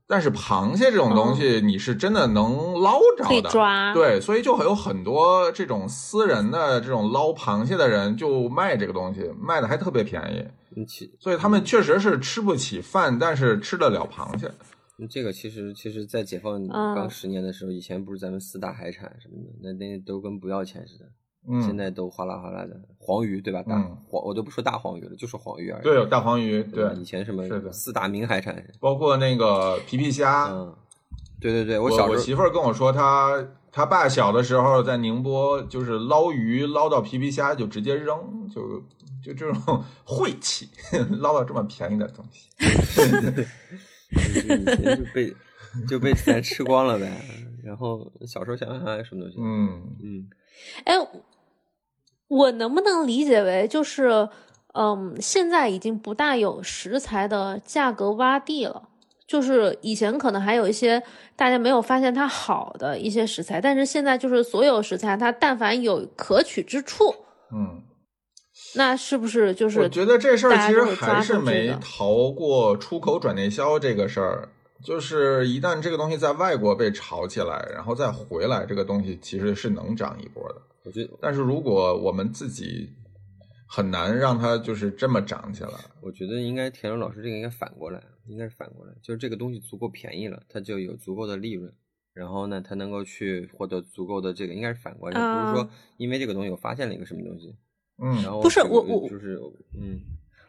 [0.08, 3.50] 但是螃蟹这种东西，你是真的能捞着的，
[3.92, 10.46] 对，所以就会有很多这种私人的这种捞螃蟹的人就卖这个东西，卖的还特别便宜。
[11.18, 14.48] 所以他们确实是吃不起饭，但是吃得了螃蟹。
[15.10, 21.04] 这个其实，其实，在解放刚十年的时候，以前不是咱们四大海产什么的，那那都跟不要钱似的。
[21.48, 22.74] 嗯，现在都哗啦哗啦的。
[22.98, 23.62] 黄鱼对吧？
[23.62, 23.78] 大
[24.08, 25.82] 黄我都不说大黄鱼了，就说黄鱼而已。
[25.82, 26.62] 对，大黄鱼。
[26.62, 30.48] 对，以前什么四大名海产，包括那个皮皮虾。
[30.50, 30.74] 嗯，
[31.40, 38.82] 对对对，我小我媳妇儿跟我说，她她爸小的时候在宁波，就是捞鱼捞到皮皮虾就直接扔，就
[39.22, 40.68] 就这种 晦气，
[41.20, 42.48] 捞到这么便宜的东西。
[44.12, 45.34] 就被
[45.88, 47.10] 就被钱吃光了呗，
[47.64, 49.36] 然后小时候想想还有什么东西？
[49.40, 50.30] 嗯嗯，
[50.84, 50.94] 哎，
[52.28, 54.28] 我能不能理解为就是，
[54.74, 58.88] 嗯，现在已经不大有食材的价格洼地了，
[59.26, 61.02] 就是以前可能还有一些
[61.34, 67.14] 大家没有发现它好的一些食材，但是现在就是所有食材它但凡有可取之处，
[67.52, 67.82] 嗯。
[68.76, 69.80] 那是不是就是？
[69.80, 74.48] 我觉得这事儿其实还是没逃过出口转内销这个事儿。
[74.84, 80.62] 就是一旦这个东西在外国被炒起来，然后再回来，这个东西其实是能涨一波的。
[80.84, 82.90] 我觉得，但是如果我们自己
[83.66, 85.70] 很难让它就是这么涨起来。
[86.02, 91.72] 我觉得应该田龙老师这个应该反过来，应该是反过来，就是这个东西足够便宜了，它就有足够的利润，
[92.12, 97.56] 然后呢，它能够去获得足够的这个，应该是反过来，不是说因为这个东西我发现了一个什么东西。
[98.02, 99.40] 嗯，然后不是我我就是
[99.74, 100.00] 嗯，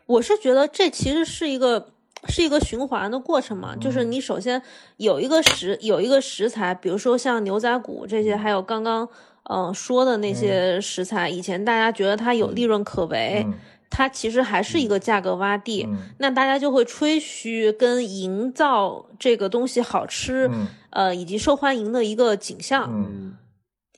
[0.05, 1.93] 我是觉得这其实是一个
[2.27, 4.61] 是一个循环的过程嘛，就是你首先
[4.97, 9.07] 有一个食有一个食材，比如说像牛仔骨这些，还有刚刚
[9.49, 13.45] 嗯说的那些食材，以前大家觉得它有利润可为，
[13.89, 20.49] 它其实还是一个价格洼地，那大家就会吹嘘跟营造这个东西好吃，
[20.89, 22.91] 呃以及受欢迎的一个景象。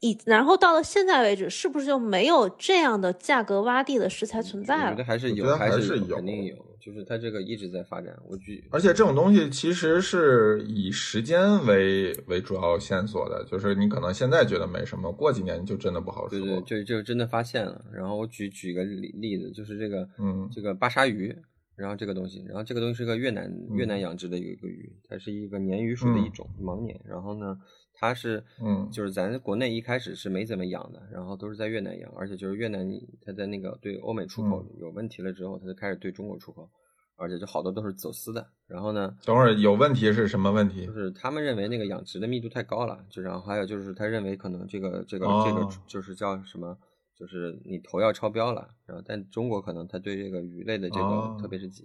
[0.02, 4.86] 以然后到了现在为止，是不是就没有这样的价格洼地的食材存在了？
[4.86, 6.56] 我觉得还是有，还是有，肯定有。
[6.80, 8.18] 就是它这个一直在发展。
[8.26, 13.44] 我举，而且这种东西其实是以时间为为主要线索的。
[13.44, 16.40] 就是你可能现在觉得没什么，过几年就真的不好说。
[16.40, 17.84] 对对，就就真的发现了。
[17.94, 21.36] 然后我举举个例例子，就是这个，嗯，这个巴沙鱼，
[21.76, 26.96] 然后这个东西，然后这个东西是个越南越南养殖的一个鱼，它是一个鲶鱼属的一种盲鲶。
[27.06, 27.58] 然后呢？
[28.00, 32.90] 它是，嗯，就是咱国内一开始是没怎么养的，然后都是在越南养，而且就是越南
[33.22, 36.70] 它在那个对欧美出口有问题了之后，它就开始对中国出口，
[37.18, 38.48] 而且就好多都是走私的。
[38.68, 40.86] 然后呢，等会儿有问题是什么问题？
[40.86, 46.78] 就是他们认为那个养殖的密度太高了，就然后还有就是他认为可能这个这个这个就是叫什么，
[47.18, 48.70] 就是你投要超标了。
[48.86, 51.84] 然后但中国可能他对这个鱼类的这个，特别是几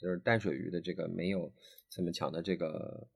[0.00, 1.52] 就是淡水鱼的这个没有
[1.90, 3.08] 这么强的这个。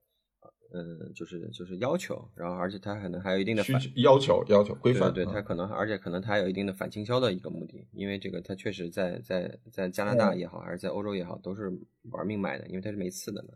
[0.73, 11.69] 嗯，就是就是要求，然后而且它可能还有一定的反要求要求规范，对它可能而且可能它有一定的反倾销的一个目的，因为这个它确实在在在加拿大也好，还是在欧洲也好，都是
[12.11, 13.49] 玩命卖的，因为它是没刺的嘛。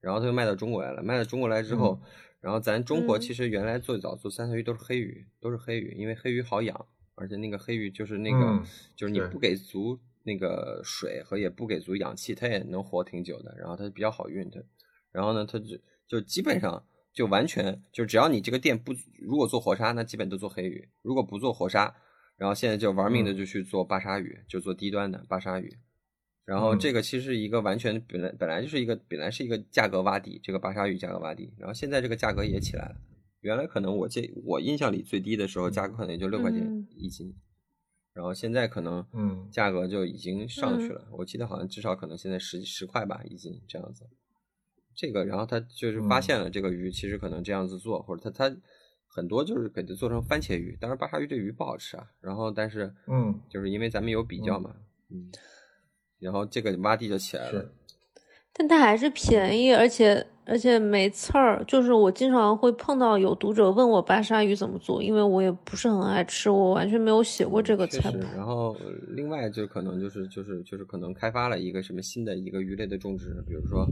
[0.00, 1.98] 然后它就卖到中国来了，卖到中国来之后，
[2.40, 8.62] 然后咱中国其实原来最早做三文鱼都是黑鱼，都是黑鱼，因为黑鱼好养，而且那个黑鱼就是那个
[8.94, 14.60] 就是你不给足那个水和也不给足氧气，它也能活挺久的，然后它比较好运它。
[15.10, 15.78] 然后呢，它就。
[16.10, 21.94] 就基本上就完全就只要你这个店不如果做活杀，那基本都做黑鱼；如果不做活杀，
[22.36, 25.72] 然后现在就玩命的就去做巴沙鱼，就做低端的巴沙鱼。
[26.44, 31.52] 然后这个其实一个完全本来本来就是一个本来是一个价格洼底，这个巴沙鱼价格洼底。
[31.56, 32.96] 然后现在这个价格也起来了，
[33.42, 37.32] 原来可能我这我印象里最低的时候价格可能也就六块钱一斤，
[38.14, 41.06] 然后现在可能嗯价格就已经上去了。
[41.12, 44.04] 我记得好像至少可能现在十十块吧一斤这样子。
[45.00, 48.54] 这个，然后他就是发现了这个鱼，其实可能这样子做，或者他他
[49.06, 50.76] 很多就是给它做成番茄鱼。
[50.78, 52.04] 当然，巴沙鱼这鱼不好吃啊。
[52.20, 54.74] 然后，但是嗯，就是因为咱们有比较嘛，
[55.10, 55.32] 嗯，
[56.18, 57.72] 然后这个洼地就起来了。
[58.52, 61.64] 但它还是便宜，而且而且没刺儿。
[61.66, 68.18] 就是我经常会碰到有读者问我巴沙鱼怎么做，因为我也不是很爱吃，我完全没有写过这个菜谱。
[68.36, 68.76] 然后
[69.08, 73.86] 另外就可能就是就是就是可能开发了一个什么新的一个鱼类的种植，比如说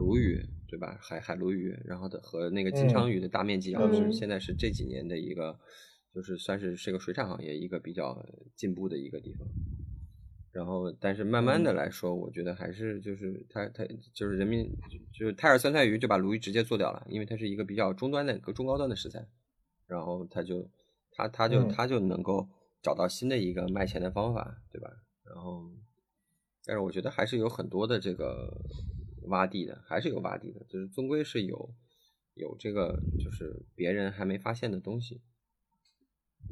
[0.00, 0.96] 鲈鱼，对吧？
[1.00, 5.58] 海海鲈鱼，然后的和那个金枪鱼的大面积养殖，现在是这几年的一个，
[6.14, 8.24] 就是算是这个水产行业一个比较
[8.56, 9.46] 进步的一个地方。
[10.52, 14.68] 然后，但是慢慢的来说，我觉得还是就是它它就是人民
[15.12, 19.24] 就是泰尔酸菜鱼就把鲈鱼直接做掉了，因为它是一个比较中端的中高端的食材，
[19.86, 20.68] 然后它就
[21.12, 22.48] 它它就它就能够
[22.82, 24.90] 找到新的一个卖钱的方法，对吧？
[25.24, 25.70] 然后，
[26.64, 28.52] 但是我觉得还是有很多的这个
[29.28, 31.70] 洼地的，还是有洼地的，就是终归是有
[32.34, 35.20] 有这个就是别人还没发现的东西。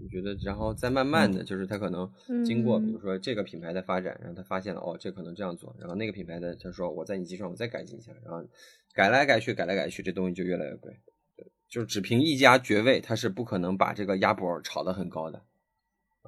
[0.01, 2.13] 我觉得，然后再慢慢的就是他可能
[2.45, 8.47] 经过，比如说这个品牌的发展，然后他发现了哦，这可能这样做，然后那个品牌的他说我在你基础上我再改进一下，然后
[8.93, 11.01] 改来改去，改来改去，这东西就越来越贵。
[11.69, 15.43] 就是只凭一家绝味，他是不可能把这个鸭脖炒得很高的。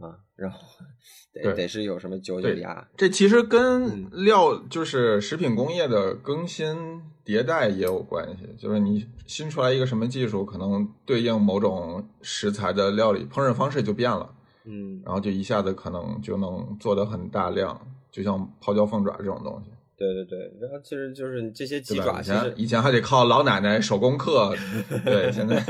[0.01, 0.59] 啊，然后
[1.33, 8.49] 得得是有什么九九鸭，这其实跟料就是食品工业的更新迭代也有关系。
[8.59, 14.35] 就是你新出来一个什么技术，可能对应某种食材的料理烹饪方式就变了，
[14.65, 19.71] 嗯，然后就一下子可能就能做的很大量，就像泡椒凤爪这种东西。
[20.01, 24.57] 对对对，然后其实就是这些鸡爪，其实以前还得靠老奶奶手工刻，
[25.05, 25.63] 对，现在，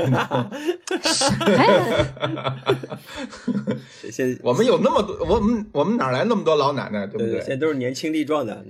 [4.09, 7.41] 现我们有那么多，我们我们哪来那么多老奶奶，对不对？
[7.41, 8.65] 现在都是年轻力壮的，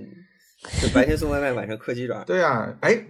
[0.80, 2.24] 就白天送外卖，晚上刻鸡爪。
[2.24, 3.06] 对呀，哎，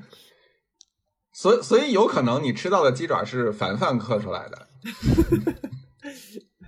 [1.33, 4.69] 所所以有可能你吃到的鸡爪是凡饭刻出来的。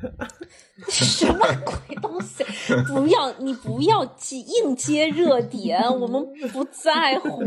[0.90, 2.44] 什么鬼东西？
[2.88, 7.40] 不要你不要接硬接热点，我们不在乎。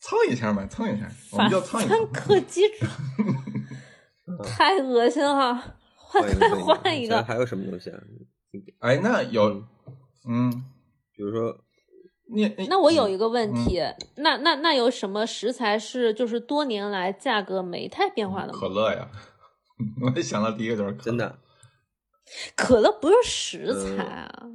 [0.00, 1.94] 蹭一下嘛，蹭一下，我们就蹭一下。
[4.44, 5.76] 太恶心了！
[5.94, 6.22] 换
[6.64, 7.22] 换一个。
[7.22, 7.98] 还有什么东西啊？
[8.80, 9.62] 哎，那有，
[10.28, 10.50] 嗯，
[11.14, 11.56] 比如说，
[12.34, 13.80] 你那我有一个问题，
[14.16, 18.58] 那那那有什么食材是就是多年来价格没太变化的吗？
[18.58, 19.08] 可乐呀，
[20.16, 21.38] 我想到第一个就是真的。
[22.56, 24.50] 可乐不是食材啊，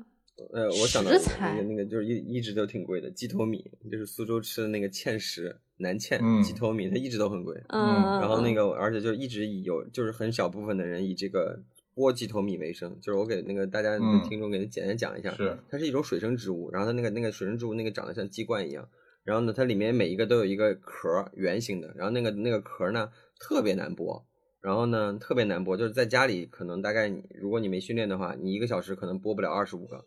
[0.54, 7.56] 呃，我想到那个那个就是一一直都挺贵的鸡头米，就是苏州吃的那个芡实南芡鸡头米，它一直都很贵。
[7.70, 11.60] 嗯，然后那个而且就一直以有就是很小部分的人以这个
[11.96, 12.98] 剥鸡头米为生。
[13.02, 18.88] 就是我给那个大家听众给他简单讲一下，是它是一种水生植物，然后它那个那个水生植物那个长得像鸡冠一样，
[19.24, 23.10] 然后呢它里面每一个都有一个壳圆形的，然后那个那个壳呢
[23.40, 24.24] 特别难剥。
[24.66, 30.04] 然后呢，特别难剥，就是在家里可能大概你，如果你没训练的话，你一个小时可能剥不了二十五个，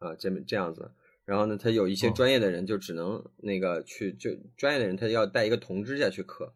[0.00, 0.90] 啊，这么这样子。
[1.24, 6.52] 然后呢，他有一些专业的人就只能那个去，就专业的人他要带一个铜支架去刻，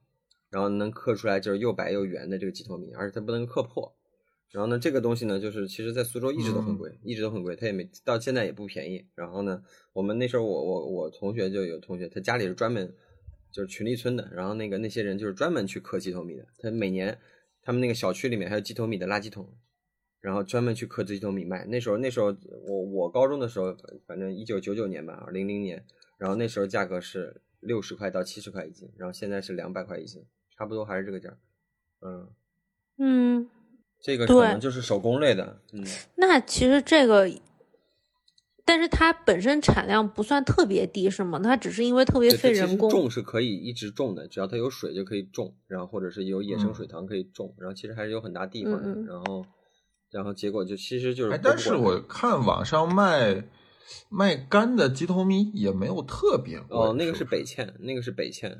[0.50, 3.90] 然后能刻出来就是又白又圆的这个鸡头米，而且它不能刻破。
[4.50, 9.02] 然后呢，这个东西呢，就是其实在苏州一直都很贵，一直都很贵，它也没到现在也不便宜。
[9.14, 9.62] 然后呢，
[9.94, 12.92] 我们那时候我我我同学就有同学，他家里是专门
[13.50, 17.18] 就是群力村的，然后那个那些人就是专门去刻鸡头米的，他每年。
[17.66, 19.52] 他们那个小区里面还有鸡头米的垃圾桶，
[20.20, 21.64] 然后专门去刻鸡头米卖。
[21.64, 22.26] 那时候，那时候
[22.64, 23.76] 我我高中的时候，
[24.06, 25.84] 反正一九九九年吧，零零年，
[26.16, 30.24] 然后那时候价格是六十块到七十块一斤，然后现在是两百块一斤，
[30.56, 31.36] 差不多还是这个价。
[32.02, 32.28] 嗯
[32.98, 33.50] 嗯，
[34.00, 35.60] 这个可能就是手工类的。
[35.72, 37.28] 嗯，那其实这个。
[38.66, 41.38] 但是它本身产量不算特别低，是吗？
[41.38, 42.90] 它只是因为特别费人工。
[42.90, 48.88] 种是可以一直种的，只要它有水就可以种，然后或者是有野生水塘可以种，然后其实还是有很大地方的。
[49.02, 49.46] 然后，
[50.10, 51.32] 然后结果就其实就是。
[51.32, 53.44] 哎，但是我看网上卖
[54.08, 56.76] 卖干的鸡头米也没有特别贵。
[56.76, 58.52] 哦，那个是北芡，那个是北芡。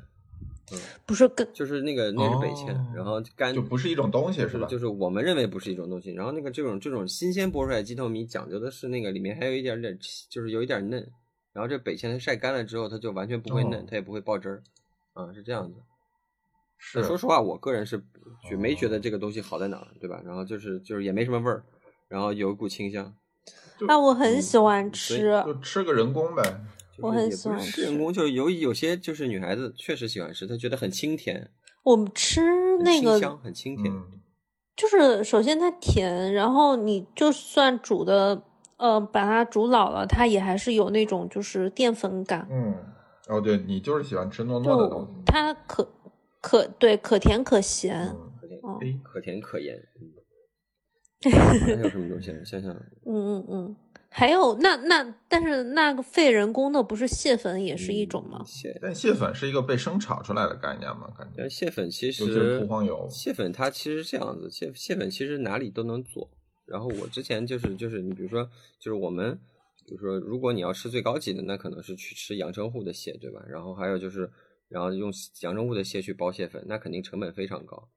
[0.71, 4.67] 嗯，不是干，就是那个那是北芡，然后干就不是一种东西是吧？
[4.67, 6.11] 就是我们认为不是一种东西。
[6.11, 9.97] 然后那个这种这种新鲜剥出来鸡头米讲究的是那个里面还有一点点，
[10.29, 11.09] 就是有一点嫩。
[11.53, 14.63] 然后这北芡它晒干了之后，它就完全不会嫩，它也不会爆汁儿。
[15.13, 15.79] 啊，是这样子。
[16.77, 18.03] 是，说实话，我个人是
[18.47, 20.21] 就没觉得这个东西好在哪儿，对吧？
[20.23, 21.63] 然后就是就是也没什么味儿，
[22.07, 23.15] 然后有一股清香。
[23.87, 26.61] 那我很喜欢吃，就吃个人工呗。
[26.99, 31.49] 我很喜欢吃人工，就是有有些就是女孩子确实喜欢吃，她觉得很清甜。
[31.83, 32.41] 我们吃
[32.79, 33.93] 那个清香很清甜，
[34.75, 38.43] 就是首先它甜，然后你就算煮的
[38.77, 42.47] 呃把它煮老了，它也还是有那种就是淀粉感。
[42.51, 42.75] 嗯，
[43.29, 45.09] 哦，对你就是喜欢吃糯糯的东西。
[45.25, 45.87] 它可
[46.41, 49.77] 可对可甜可咸，可甜可甜可盐。
[51.23, 52.31] 还有什么东西？
[52.45, 52.71] 想想。
[53.05, 53.75] 嗯嗯嗯。
[54.09, 58.41] 还有那那，但是那个费人工的不是蟹粉也是一种吗？
[58.45, 61.07] 蟹，但蟹粉是一个被生炒出来的概念嘛？
[61.17, 63.07] 感觉蟹粉其实涂黄油。
[63.11, 66.29] 蟹粉它其实这样子，蟹蟹粉其实哪里都能做。
[66.65, 68.43] 然后我之前就是就是你比如说
[68.79, 69.37] 就是我们
[69.85, 73.41] 比如说如果你要吃最高级的，那可能是去吃阳澄湖的蟹，对吧？
[73.47, 74.29] 然后还有就是
[74.67, 77.87] 然后用阳澄湖的蟹去包蟹粉，那肯定成本非常高。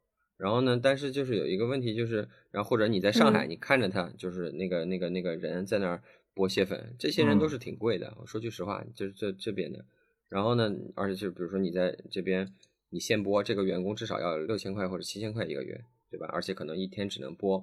[0.41, 0.81] 然后呢？
[0.83, 6.03] 但是就是有一个问题，就是，然后或者你在上海，你看着他，就是那个那个那个人在那儿
[6.35, 8.17] 剥蟹粉，这些人都是挺贵的。
[8.19, 9.85] 我说句实话，就是这这边的。
[10.31, 12.55] 然后呢，而且就比如说你在这边，
[12.89, 15.79] 你现剥这个员工至少要六千块或者七千块一个月，
[16.11, 16.27] 对吧？
[16.33, 17.63] 而且可能一天只能剥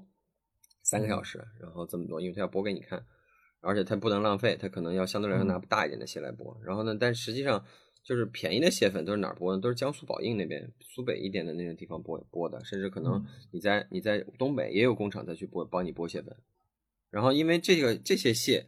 [0.83, 3.03] 三个小时，然后这么多，因为他要剥给你看，
[3.61, 6.55] 而且他不能浪费，他可能要相对来说拿大一点的蟹来剥。
[6.63, 7.65] 然后呢，但实际上。
[8.07, 9.59] 就是便宜的蟹粉都是哪儿播的？
[9.59, 16.33] 都是江苏宝应那边苏北一点的那个地方播播的，甚至可能你在你在东北也有工厂再去播帮你剥蟹粉。
[17.09, 18.67] 然后因为这个这些蟹，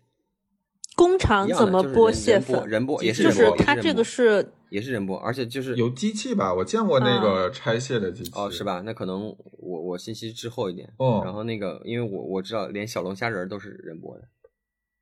[0.97, 2.67] 工厂怎么剥蟹粉？
[2.67, 6.54] 人剥也是就是它这个是也是人剥，而且就是有机器吧？
[6.54, 8.82] 我见过那个拆蟹的机器哦，是吧？
[8.86, 11.21] 那可能我我信息滞后一点哦。
[11.23, 14.28] 然后那个因为我我知道连小龙虾仁都是人剥的。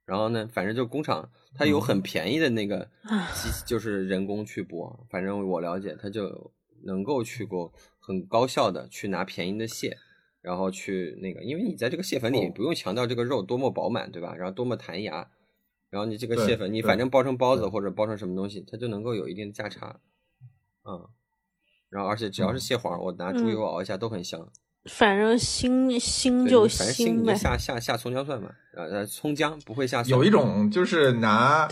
[0.07, 2.89] 然后呢，反正就工厂，它有很便宜的那个
[3.35, 4.97] 机，就是人工去剥。
[5.09, 6.49] 反正我了解，它就
[6.85, 9.97] 能够去过很高效的去拿便宜的蟹，
[10.41, 14.33] 然后去那个，因为你在这个蟹粉里不用强调这个肉多么饱满，对吧？
[14.33, 15.29] 然后多么弹牙，
[15.89, 19.99] 然后你这个蟹粉，你反正包成包子或者包成什么东西，它就能够有一定的价差。
[20.85, 21.05] 嗯，
[21.89, 24.49] 然后而且只要是蟹黄，我拿猪油熬一下都很香。
[24.85, 30.01] 反正腥腥就腥呗，下下下葱姜蒜嘛，呃，葱姜不会下。
[30.03, 31.67] 有一种就是拿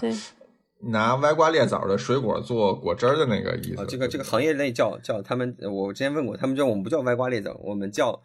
[0.82, 3.86] 拿歪瓜裂枣的水果做果汁的那个意思。
[3.88, 8.22] 这个这个行业内叫叫他们，我之前问过，他们叫我们不叫歪瓜裂枣，我们叫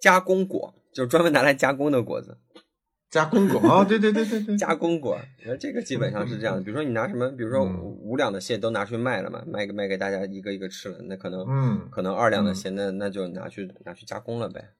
[0.00, 2.38] 加工果，就是专门拿来加工的果子。
[3.10, 3.58] 加工果。
[3.60, 6.62] 啊，对对对对对，加工果，那这个基本上是这样。
[6.62, 14.70] 比如说你拿什么，比如说五两的蟹都拿出去卖了嘛，卖给卖给大家一个一个吃了，那可能嗯，可能二两的蟹那那就拿去拿去加工了呗。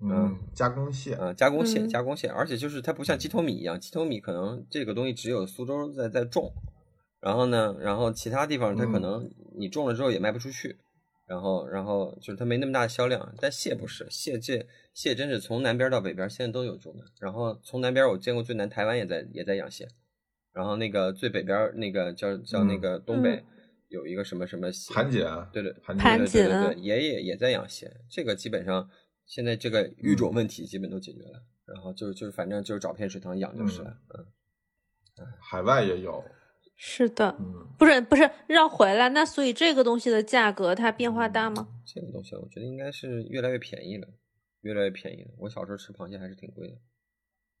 [0.00, 6.52] 嗯，加工蟹啊，加工蟹，加工蟹，而且就是它不像鸡头米一样，鸡头米可能这个东西只有苏州在在种，
[7.20, 10.76] 然后呢，然后其他地方它可能你种了之后也卖不出去。
[11.32, 17.04] 然后然后就是它没那么大的销量，但蟹不是，蟹这蟹真是从南边到北边现在都有种的。
[17.20, 19.88] 然后从南边我见过最南，台湾也在也在养蟹。
[20.52, 23.42] 然后那个最北边那个叫叫那个东北
[23.88, 27.90] 有一个什么什么盘锦，对对盘锦，对对对，爷爷也在养蟹。
[28.10, 28.86] 这个基本上
[29.24, 31.42] 现在这个育种问题基本都解决了。
[31.64, 33.96] 然后就就反正就是找片水塘养就是了。
[34.18, 36.22] 嗯，海外也有。
[36.84, 37.38] 是的，
[37.78, 41.68] 不是不是绕回来，那所以这个东西的价格它变化大吗？
[41.86, 44.08] 这个东西我觉得应该是越来越便宜了，
[44.62, 45.30] 越来越便宜了。
[45.38, 46.74] 我小时候吃螃蟹还是挺贵的，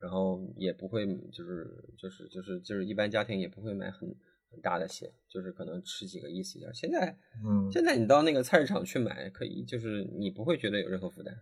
[0.00, 4.12] 然后也不会就是就是就是就是一般家庭也不会买很
[4.50, 6.74] 很大的蟹，就是可能吃几个意思一点。
[6.74, 7.16] 现在，
[7.46, 11.32] 嗯，现在你到那个菜市场去买，可以就是你不会觉得有任何负担。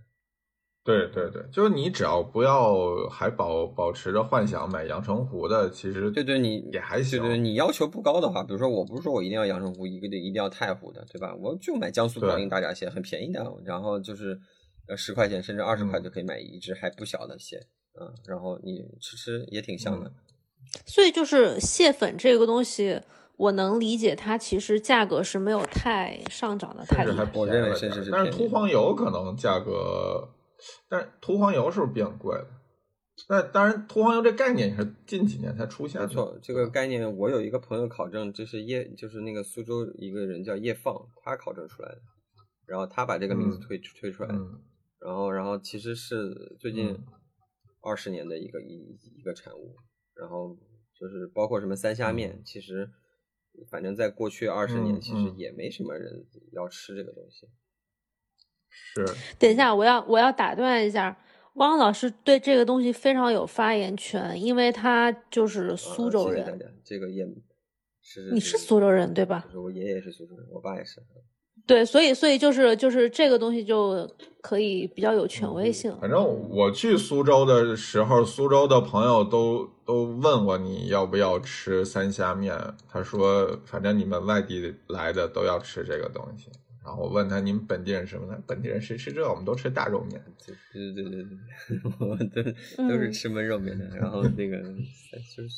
[0.83, 2.75] 对对对，就是你只要不要
[3.11, 7.21] 还保保持着幻想买阳澄湖的，其实对对，你也还行。
[7.21, 11.35] 对对，你要求不高的话，比如说我不是说我一定要阳澄湖，一个得一定要太湖的，对吧？
[11.39, 14.41] 我就买江苏广阴大闸蟹，很便宜的，然后就是
[14.89, 17.59] 呃十块钱甚至二十块就可以买一只还不小的蟹，
[18.01, 20.11] 嗯，然后你吃吃也挺香的。
[20.87, 22.99] 所以就是蟹粉这个东西，
[23.37, 27.05] 我能理解它其实价格是没有太上涨的，太
[27.35, 30.27] 我认为甚至是但是秃黄油可能价格。
[30.89, 32.47] 但是涂黄油是不是变贵了？
[33.29, 36.07] 那当然，涂黄油这概念也是近几年才出现的。
[36.07, 42.01] 没错，这个概念我有一个朋友考证，这是叶，就是那个苏州一个人叫叶放，他考证出来的，
[42.65, 44.35] 然后他把这个名字推推出来，
[45.01, 46.99] 然后然后其实是最近
[47.83, 49.77] 二十年的一个一一个产物，
[50.15, 50.57] 然后
[50.99, 52.91] 就是包括什么三虾面，其实
[53.71, 57.47] 反正在过去二十年，其实也没什么人要吃这个东西。
[58.71, 59.07] 是，
[59.39, 61.17] 等一下，我要我要打断一下，
[61.55, 66.59] 汪老师对这个东西非常有发言权，因为他就是苏州人。
[66.85, 67.27] 这个也，
[68.03, 69.47] 是你是苏州人对吧？
[69.51, 71.03] 是我爷爷是苏州人，我爸也是。
[71.67, 74.09] 对，所以所以就是就是这个东西就
[74.41, 75.95] 可以比较有权威性。
[76.01, 82.57] 反正我去苏州的时候，苏州的朋友都都问我你要不要吃三虾面，
[82.89, 86.51] 他说反正你们外地来的都要吃这个东西。
[86.83, 88.43] 然后我问他：“你们本地人什么呢？
[88.47, 89.29] 本地人谁吃这？
[89.29, 90.23] 我们都吃大肉面。”
[90.73, 93.87] 对对对对对， 我都都是吃焖肉面的。
[93.97, 94.59] 然后那个
[95.37, 95.49] 就是，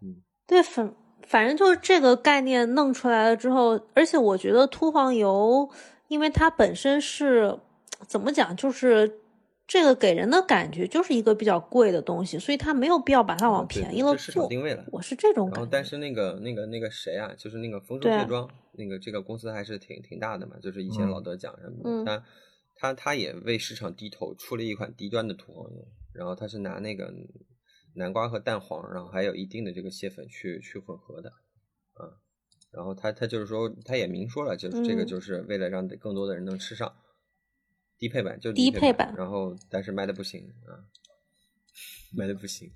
[0.00, 0.94] 嗯，对，反
[1.26, 5.68] 反正就是这个概念弄出来了之后，而且我觉得秃黄油，
[6.08, 7.58] 因为它本身是
[8.06, 9.18] 怎么讲，就是。
[9.66, 14.84] 这个给人的感觉就是一个比较贵的东西，所以它没有必要把它往便宜了市场定位了。
[14.92, 15.60] 我是这种感觉。
[15.60, 20.56] 然后，但是那个、那个、那个谁啊，就是那个丰收蟹庄，那个这个公司还是挺挺大的嘛。
[20.60, 22.24] 就是以前老得奖什么的，他
[22.76, 25.88] 他他也为市场低头，出了一款低端的土黄油。
[26.12, 27.10] 然后他是拿那个
[27.94, 31.30] 南瓜和蛋黄，然后还有一定的这个蟹粉去去混合的，
[31.94, 32.20] 啊。
[32.72, 36.94] 然后他他就是说，他也明说了，就是这个就是为了让更多的人能吃上。
[38.02, 40.74] 低配版就低配版，然后但是卖的不行啊，
[42.12, 42.68] 卖的不行。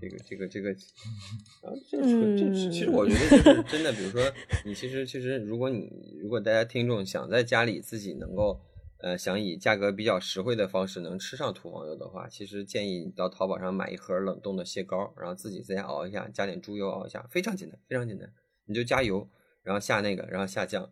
[0.00, 0.70] 这个这个这个，
[1.62, 3.92] 啊，这这其实我觉得就是真的。
[3.92, 4.20] 比如说，
[4.64, 8.60] 你其实其实，如果你如果大家听众想在家里自己能够
[8.98, 18.32] 呃想以价格比较实惠的方式能吃上土黄油的话，其实建议你到淘宝上买一盒冷冻的蟹膏，然后自己在家熬一下，加点猪油熬一下，非常简单，非常简单。
[18.64, 19.30] 你就加油，
[19.62, 20.90] 然后下那个，然后下酱。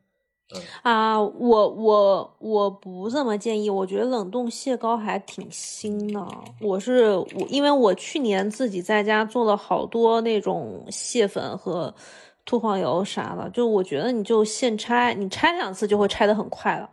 [0.83, 6.25] 啊，我我我不这么建议，我觉得冷冻蟹膏还挺腥的。
[6.61, 11.93] 我是我，因为我去年自己在家做了好多那种蟹粉和
[12.45, 16.89] 秃黄油啥的，就我觉得你就现拆，你拆两次就会拆的很快了，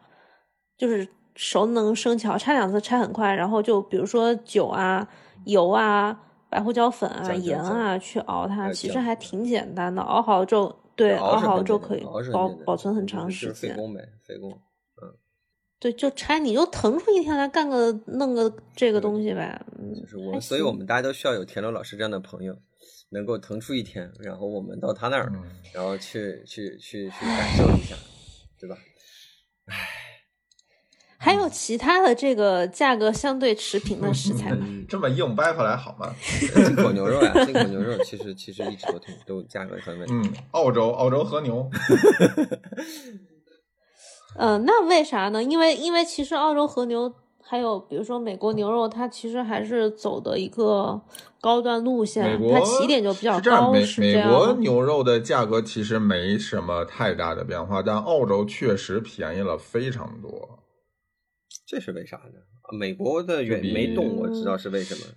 [0.77, 3.33] 就是熟能生巧，拆两次拆很快。
[3.33, 5.07] 然后就比如说酒啊、
[5.45, 6.17] 油啊、
[6.49, 10.73] 白胡椒粉啊、盐啊去熬它，其实还挺简单的，熬好了之后。
[11.01, 13.55] 对，熬好就可以保保存很长时间。
[13.55, 14.51] 是费工呗，费工。
[15.01, 15.11] 嗯，
[15.79, 19.59] 对，就拆，你就腾出一天来干个弄个这个东西呗。
[19.99, 22.55] 就是我，所以我们大家都需要有田螺老师这样的朋友，
[23.09, 25.33] 能够腾出一天，然后我们到他那儿，
[25.73, 27.95] 然后去去去去感受一下，
[28.59, 28.77] 对吧？
[29.65, 30.00] 唉。
[31.23, 34.65] 还有其他的这个价格相对持平的食材吗？
[34.89, 36.11] 这么硬掰回来好吗？
[36.65, 40.19] 进口牛肉呀，进口牛肉其实其实一直都挺都价格很稳定。
[40.23, 41.69] 嗯，澳洲澳洲和牛。
[44.35, 45.43] 嗯， 那为啥呢？
[45.43, 47.13] 因为因为其实澳洲和牛
[47.43, 50.99] 还有比如说美国牛肉，它其实还是走的一个
[51.39, 53.75] 高端路线，它起点就比较高。
[53.81, 60.57] 是美美国牛肉的价格其实没什么太大的变化，但澳洲确实便宜了非常多。
[61.71, 62.77] 这是为啥呢？
[62.77, 65.15] 美国的远没动，我知道是为什么。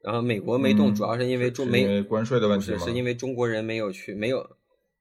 [0.00, 4.48] 然后美国没动，主要是因为中没关税的问题是因为中国人没有去，没有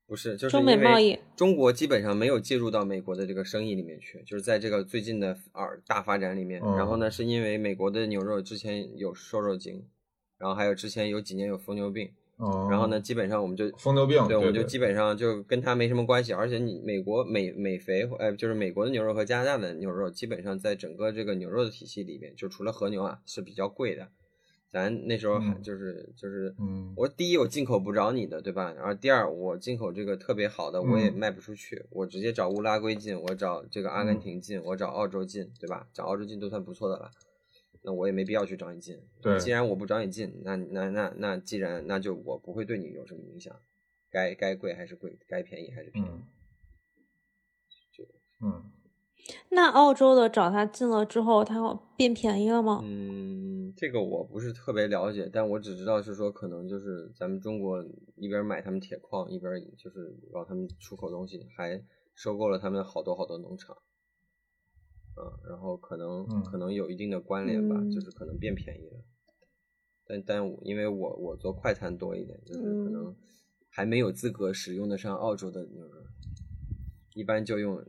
[0.07, 6.59] 不是，就是中美贸易，中国基本上没有介入到美国的这个生意里面去，就是在这个最近的二大发展里面。
[6.59, 9.85] 然后呢，是因为美国的牛肉之前有瘦肉精，
[10.39, 12.09] 然后还有之前有几年有疯牛病，
[12.69, 16.33] 然后呢，基本上我们就疯牛病，对，我们就基本上就跟它没什么关系。
[16.33, 24.09] 而且你美国美美肥，呃，就是美国的牛肉和加拿大的牛肉，基本上在整个这个牛肉的体系里面，就除了和牛啊是比较贵的。
[24.71, 28.73] 咱那时候还就是就是，嗯，我第一我进口不着你的，对吧？
[28.73, 35.87] 然后第二我进口这个特别好的，我也卖不出去，我直接找乌拉圭进，我找这个阿根廷进，我找澳洲进，对吧？
[35.93, 37.09] 找澳洲进都算不错的了，
[37.85, 38.99] 那我也没必要去找你进。
[39.21, 43.55] 对，既然我不找你进，那那那那既然那就我不会对你有什么影响，
[44.11, 46.09] 该该贵还是贵，该便宜还是便宜，
[47.93, 48.03] 就
[48.41, 48.71] 嗯。
[49.49, 52.81] 那澳洲的找他进了之后，他变便宜了吗？
[52.83, 57.83] 嗯，这个我不是特别了解，但我只知道是说，可能就是咱们中国
[58.17, 61.83] 一边买他们铁矿，一边就是让他们出口东西，还
[62.13, 63.75] 收购了他们好多好多农场，
[65.17, 69.03] 嗯，然后可能可能有一定的关联吧，就是可能变便宜了。
[70.07, 73.15] 但但因为我我做快餐多一点，就是可能
[73.69, 76.03] 还没有资格使用得上澳洲的牛肉，
[77.13, 77.83] 一般就用。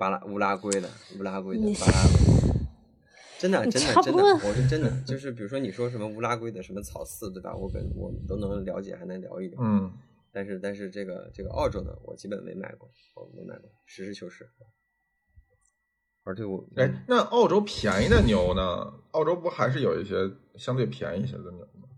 [0.00, 0.88] 巴拉乌拉圭的
[1.18, 1.92] 乌拉圭的巴拉，
[3.38, 7.54] 真的真的真的，我是真的，就是比如说你说什么乌拉圭的什么草饲，对吧？
[7.54, 9.60] 我跟我都能了解，还能聊一聊。
[9.62, 9.92] 嗯，
[10.32, 14.48] 但是但是这个这个澳洲的我基本没买过，我没买过，实事求是。
[16.30, 18.92] 而且我哎，那澳洲便宜的牛呢？
[19.10, 20.14] 澳洲不还是有一些
[20.56, 21.88] 相对便宜一些的牛吗？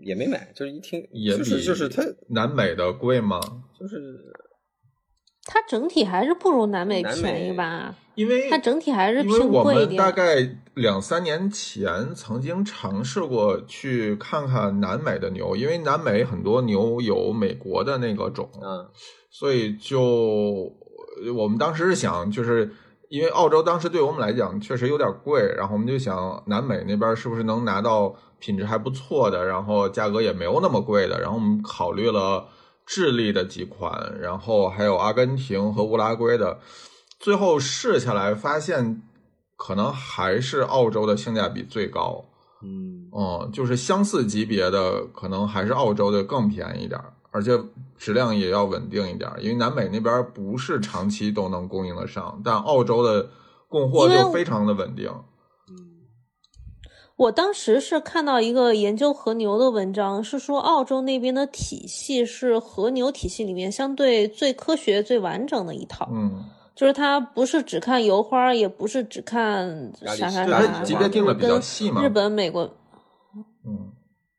[0.00, 3.38] 也没买，就是一听也是就是它南美的贵吗？
[3.78, 3.96] 就是。
[5.46, 7.94] 它整体还是不如南美便宜吧？
[8.14, 9.98] 因为它整体还是偏贵一点。
[9.98, 10.36] 大概
[10.72, 18.88] 两三年前曾经尝试过去看看南美的牛，因为南美很多牛有美国的那个种，嗯，
[19.30, 20.72] 所以就
[21.36, 22.72] 我们当时是想，就是
[23.08, 32.48] 因为澳洲当时对我们来讲确实有点贵，然后我们就想南美那边是不是能拿到品质还不错的，然后价格也没有那么贵的，然后我们考虑了。
[32.86, 36.58] 智利的几款，然后还有阿根廷和乌拉圭的，
[37.18, 39.00] 最后试下来发现，
[39.56, 42.26] 可能还是澳洲的性价比最高。
[42.62, 47.00] 嗯，嗯，就是相似级别的，可能还是澳洲的更便宜点
[47.34, 47.50] 而且
[47.98, 53.28] 质量也要稳定一点因为南美那边不是长期都能供应得上，但澳洲的
[53.68, 55.10] 供货就非常的稳定。
[57.16, 66.08] 我当时是看到一个研究和牛的文章，是说澳洲那边的体系是和牛体系里面相对最科学、最完整的一套。
[66.12, 66.44] 嗯，
[66.76, 72.00] 就是它不是只看油花，也不是只看啥啥啥，级别定的比较细嘛。
[72.04, 72.70] 日本、美国，嗯，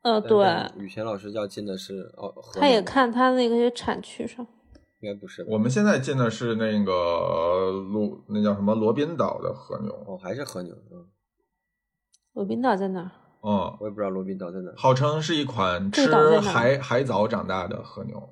[0.06, 0.48] 呃，对。
[0.78, 4.46] 雨泉老师要进的是哦，他也看他那个产区上，
[5.02, 5.44] 应该不是。
[5.50, 9.92] 我们现在进的是那个罗，那叫什么罗宾岛的和牛。
[10.06, 11.08] 哦，还是和牛，嗯。
[12.34, 13.10] 罗宾岛在哪儿？
[13.42, 14.76] 哦，我也不知道罗宾岛在哪儿。
[14.78, 18.30] 号称是一款吃海海藻长大的和牛，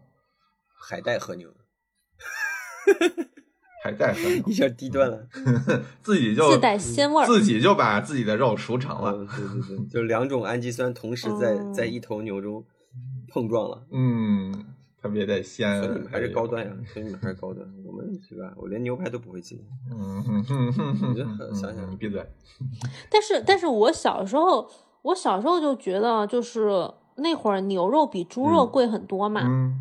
[0.80, 1.50] 海带和牛，
[3.84, 5.28] 海带和牛，一下低端了，
[6.02, 9.12] 自己就自带鲜味儿，自己就把自己的肉熟成了。
[9.12, 12.64] 对对对，就两种氨基酸同时在在一头牛中
[13.28, 13.84] 碰撞了。
[13.92, 14.66] 嗯。
[15.02, 17.68] 特别的鲜，所以你们还是高端呀，所以你们还是高端。
[17.86, 18.54] 我们是吧？
[18.56, 19.62] 我连牛排都不会进。
[19.92, 22.26] 嗯哼哼哼哼，想想你闭嘴。
[23.12, 24.66] 但是，但是我小时候，
[25.02, 29.42] 我小时候就觉得，就是那会儿牛肉比猪肉贵很多嘛。
[29.44, 29.76] 嗯。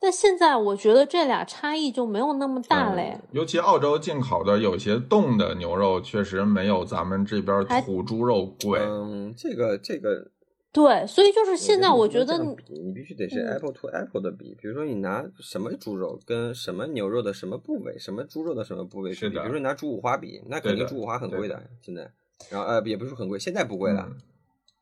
[0.00, 3.20] 但现在我觉得这俩差异就没有那么大嘞。
[3.32, 8.80] 尤其澳洲进口的有些冻的牛肉，确实没有咱们这边土猪肉贵。
[8.80, 10.30] 嗯，这个这个。
[10.70, 22.12] 对，所以就是现在，我觉得你你必须得是 apple to apple 的比，比如说你拿什么猪肉跟什么牛肉的什么部位，什么猪肉的什么部位去比，比如说拿猪五花比，那肯定猪五花很贵的，现在，
[22.50, 24.08] 然后呃也不是很贵，现在不贵了。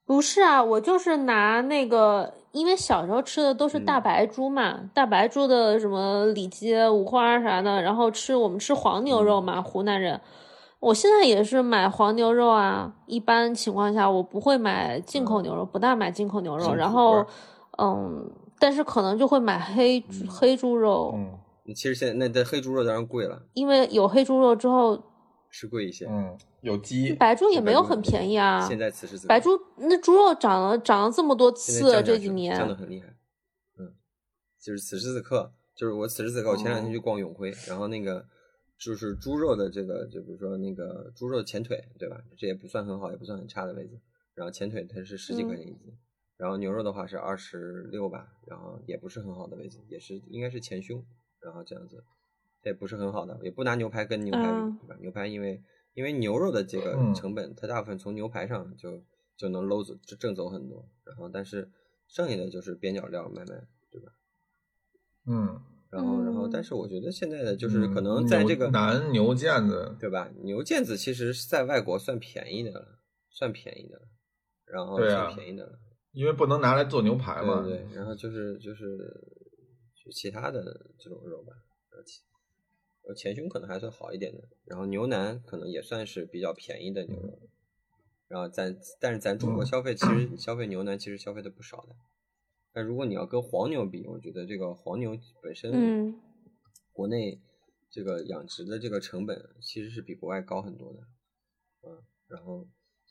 [0.05, 10.18] 不是啊，我就是拿那个，因为小时候吃的都是大白猪嘛，大白猪的什么里脊、五花啥的，然后吃我们吃黄牛肉嘛，湖南人。
[10.80, 16.74] 我现在也是买黄牛肉啊，一般情况下我不会买进口牛肉，不大买进口牛肉。
[16.74, 17.26] 然后，
[17.76, 21.12] 嗯，但是可能就会买黑黑猪肉。
[21.14, 24.98] 嗯，其实现在那的黑猪肉当然贵了，因为有黑猪肉之后
[25.50, 26.07] 是贵一些。
[26.07, 26.36] 嗯，
[26.67, 28.67] 有鸡，白猪也没有很便宜啊。
[28.69, 33.14] 现在此时此刻，白猪那猪肉涨了涨了这么多次，这几年涨得很厉害。
[33.79, 33.95] 嗯，
[34.61, 38.27] 就是此时此刻，就是我此时此刻，我前两天去逛永辉，然后那个。
[38.79, 42.23] 就是猪肉的这个，就比如说那个猪肉前腿，对吧？
[42.37, 43.99] 这也不算很好，也不算很差的位置。
[44.35, 45.97] 然后前腿它是十几块钱一斤，
[46.37, 51.03] 然后牛肉的话是二十六吧，然后也不是很好的位置，也是应该是前胸，
[51.41, 52.05] 然后这样子，
[52.62, 54.97] 这也不是很好的，也不拿牛排跟牛排比，对吧？
[55.01, 55.62] 牛排因为
[55.97, 59.03] 因为牛肉的这个成本，它大部分从牛排上就
[59.34, 61.70] 就能搂走挣走很多，然后但是
[62.07, 64.12] 剩下的就是边角料卖卖，对吧？
[65.24, 70.30] 嗯，然后然后但是我觉得现在的就是可能在这个南牛腱子，对吧？
[70.42, 72.99] 牛腱子其实在外国算便宜的了，
[73.30, 74.03] 算便宜的了，
[74.66, 75.78] 然后算便宜的了。
[76.12, 78.99] 因为不能拿来做牛排嘛，对，然后就是就是
[80.05, 80.62] 就其他的
[80.99, 81.55] 这种肉吧，
[83.07, 87.38] 呃前胸可能还算好一点的，然后牛腩可能也算是比较便宜的牛肉，
[88.28, 91.94] 然后咱但是咱中国消费其实消费牛腩其实消费的不少的，
[92.72, 96.14] 但如果你要跟黄牛比，我觉得这个黄牛本身，
[96.92, 97.40] 国内
[97.90, 101.00] 这个养殖的这个成本其实是比国外高很多的，
[101.88, 102.66] 嗯，然后。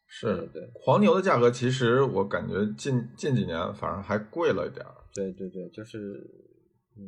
[0.07, 4.93] 是对黄牛的价格，其实我感觉近近几年反而还贵了一点儿。
[5.15, 6.23] 对对对，就是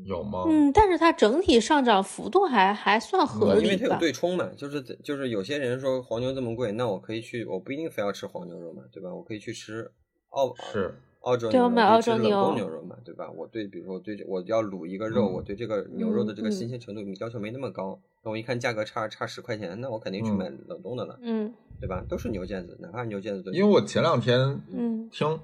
[0.06, 0.44] 有吗？
[0.48, 9.14] 嗯，但是它整体上涨幅度还还算合理因为它有对冲嘛，就是就是有些人说黄牛这么贵，那我可以去，我不一定非要吃黄牛肉嘛，对吧？
[9.14, 9.92] 我可以去吃
[10.30, 10.94] 澳是。
[11.22, 13.30] 澳洲对，我买澳洲牛冷冻牛肉嘛，对吧？
[13.30, 18.00] 我对，比如说我对我要卤一个肉，我对这个牛肉的这个新鲜程度要求没那么高。
[18.24, 22.02] 那我一看价格差差十块钱，那我肯定去买冷冻的了，嗯，对吧？
[22.08, 23.52] 都是牛腱子，哪怕牛腱子。
[23.52, 24.40] 因为我前两天
[24.72, 25.38] 嗯听，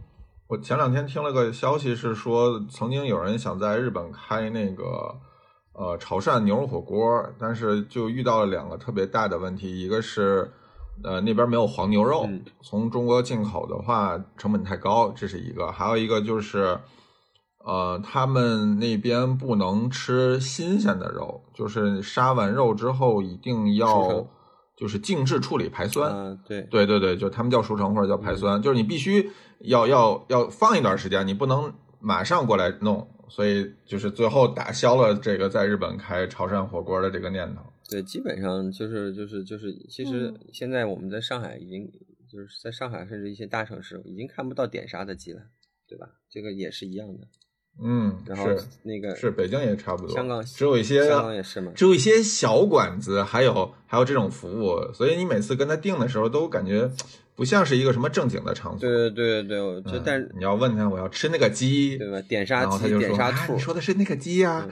[0.47, 5.15] 我前两天听了个消息是说，曾经有人想在日本开那个
[5.73, 7.01] 呃潮汕牛肉火锅，
[7.39, 10.51] 但是就遇到了两个特别大的问题，一个是。
[11.03, 12.29] 呃，那边没有黄牛肉，
[12.61, 16.77] 从中国进口的话成本太高，这是一个；还有一个就是，
[17.65, 24.27] 呃，他们那边不能吃新鲜的肉，就是杀完肉之后一定要
[24.77, 26.37] 就是静置处理排酸。
[26.47, 29.31] 对对对对，就他们叫熟成或者叫排酸，就是你必须
[29.63, 37.61] 要要要放一段时间，你不能马上过来弄，所以就是最后打消了这个在日本开潮汕火锅的这个念头。
[37.89, 41.91] 对，基本上就是就是就是，其实现在我们在上海已经
[42.31, 45.41] 就是在上海甚至一些大城市已经看不到点杀的鸡了，
[45.87, 46.07] 对吧？
[46.29, 47.27] 这个也是一样的。
[47.81, 48.45] 嗯，然后
[48.83, 56.89] 那个是北京也差不多，香港只有一些香港也是嘛，只有一些小馆子还有还有这种服务，所以你每次跟他订的时候都感觉
[57.35, 58.79] 不像是一个什么正经的场所。
[58.79, 62.21] 对对对对，就但是你要问他我要吃那个鸡，对吧？
[62.21, 64.67] 点杀鸡，点杀兔，你说的是那个鸡呀？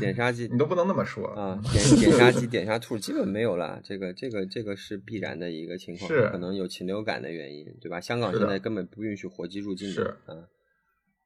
[0.00, 1.60] 点杀鸡， 你都不能那么说啊！
[1.72, 8.00] 点点杀鸡、点杀 兔基本没有了，这个、这个、这个是必然的一个情况，是可能有禽流感的原因，对吧？
[8.00, 10.34] 香港现在根本不允许活鸡入境的，啊，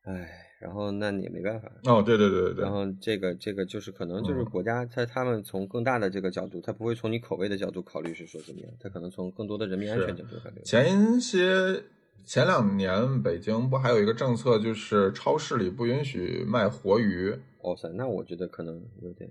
[0.04, 10.62] 哎，然后那你也没办法哦，对对对对对，然后这个这个就是可能就是国家他他们从更大的这个角度，他不会从你口味的角度考虑是说怎么样，他可能从更多的人民安全角度考虑。
[10.64, 11.82] 前些
[12.24, 17.34] 前两年北京不还有一个政策，就是超市里不允许卖活鱼。
[17.62, 19.28] 哦塞，那我觉得可能有点，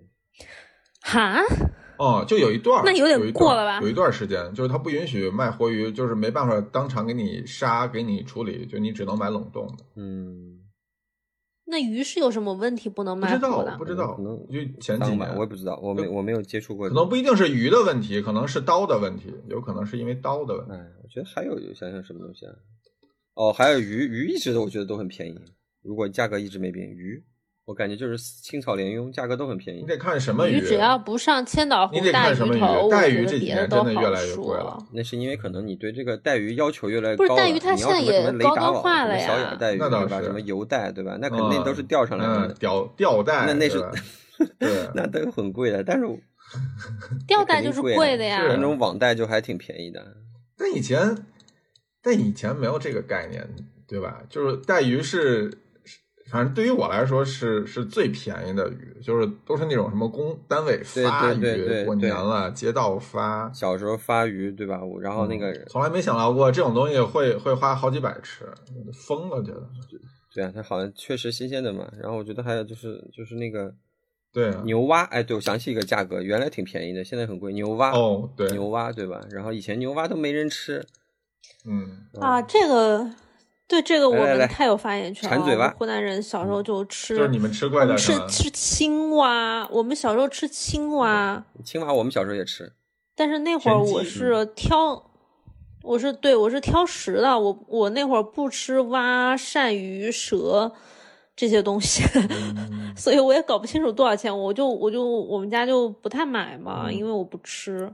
[1.01, 1.41] 哈，
[1.97, 3.79] 哦，就有一段，那有点过了吧？
[3.81, 9.85] 有一段时间，就是他不允许卖活鱼，就是没办法当场给你杀，给你处理，就你只能买冷冻的。
[9.95, 10.59] 嗯，
[11.67, 13.27] 那鱼是有什么问题不能卖？
[13.27, 16.87] 不知道，不知道，可能就前几年我也不知道，我没我没有接触过。
[16.87, 20.73] 可能不一定是鱼的问题，可能是刀的问题，有可能是因为刀的问题。
[20.73, 22.53] 哎，我觉得还有想想什么东西啊？
[23.33, 25.39] 哦，还有鱼，鱼一直都我觉得都很便宜，
[25.81, 27.23] 如果价格一直没变，鱼。
[27.65, 29.81] 我感觉就是青草鲢鳙，价格都很便宜。
[29.81, 34.77] 你得看什么鱼，只要不上千岛湖大鱼头，带鱼这几年真的越来越贵了。
[34.93, 37.25] 那是因为可能你对这个带鱼要求越来越高。
[37.25, 39.27] 不是带鱼，它现在也高端化了呀。
[39.27, 40.21] 小眼带鱼对吧？
[40.21, 41.17] 什么油带对吧？
[41.19, 42.53] 那肯定都是钓上来的。
[42.53, 43.83] 钓钓带，那那是
[44.59, 45.83] 对，那都很贵的。
[45.83, 46.05] 但是
[47.27, 48.43] 钓 带就是贵的呀。
[48.47, 50.05] 那种网带就还挺便宜的。
[50.55, 51.17] 但以前，
[52.03, 53.49] 但以前没有这个概念，
[53.87, 54.21] 对吧？
[54.29, 55.51] 就是带鱼是。
[56.27, 63.51] 反正对于我来说是是最便宜的鱼，就是都是那种什么公单位发鱼，过年了街道发。
[63.53, 64.79] 小时候发鱼对吧？
[65.01, 68.45] 然后那个从来没想到过这种东西会会花好几百吃，
[68.91, 69.69] 疯了觉得。
[70.33, 71.87] 对啊，它好像确实新鲜的嘛。
[72.01, 73.71] 然后我觉得还有就是就是那个
[74.33, 77.53] 对牛蛙，哎，对我想起一个价格，原来挺便宜的，现在很贵。
[77.53, 79.21] 牛蛙哦，对牛蛙对吧？
[79.29, 80.83] 然后以前牛蛙都没人吃，
[81.65, 83.11] 嗯啊，这个。
[83.67, 85.73] 对这个我们太有发言权了。
[85.79, 89.67] 湖南人小时候就吃，就是你们吃怪的，吃吃青蛙。
[89.71, 92.73] 我们小时候吃青蛙，青蛙我们小时候也吃。
[93.15, 95.09] 但是那会儿我是挑，
[95.81, 97.39] 我是对我是挑食的。
[97.39, 100.71] 我我那会儿不吃蛙、鳝鱼、蛇
[101.35, 102.03] 这些东西，
[102.95, 104.37] 所以我也搞不清楚多少钱。
[104.37, 107.91] 我就我就我们家就不太买嘛，因为我不吃。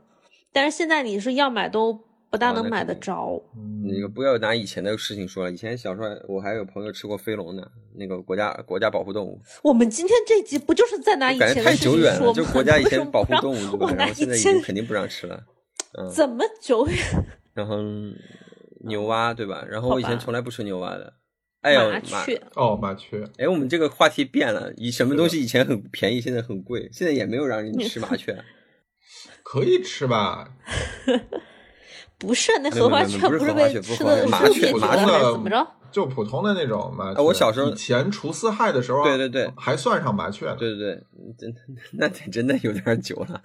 [0.51, 1.97] 但是现在你是要买都。
[2.31, 3.39] 不大能买得着。
[3.83, 7.61] 那个不要拿以前的事情说了，以前小时候我还有朋友吃过飞龙呢，
[7.93, 9.39] 那个国家国家保护动物。
[9.61, 13.93] 我们今天这集不就是在拿以前太久远了，就国家以前保护动物对吧？
[13.95, 15.43] 然后现在已经肯定不让吃了。
[15.99, 16.97] 嗯，怎么久远？
[17.53, 17.75] 然后
[18.85, 19.65] 牛蛙对吧？
[19.69, 21.13] 然后我以前从来不吃牛蛙的。
[21.59, 23.23] 哎呦，麻雀哦，麻雀。
[23.37, 28.41] 哎，我们这个话题变了，以什么东西以前很便宜，现在很贵，现在也没有让人吃麻 雀。
[29.43, 30.49] 可以吃吧？
[32.21, 35.67] 不是，那荷花雀不是为吃的麻雀，麻雀怎么着？
[35.91, 37.21] 就普通的那种麻雀。
[37.21, 40.55] 我小时候以前除四害的时候，对对对，还算上麻雀呢。
[40.57, 41.03] 对对对，
[41.37, 41.55] 真
[41.93, 43.41] 那得真的有点久了。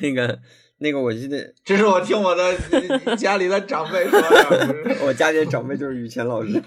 [0.00, 0.38] 那 个
[0.78, 2.56] 那个，我记得这是我听我的
[3.16, 4.74] 家里的长辈说的。
[5.06, 6.60] 我家里的长辈就是雨前老师。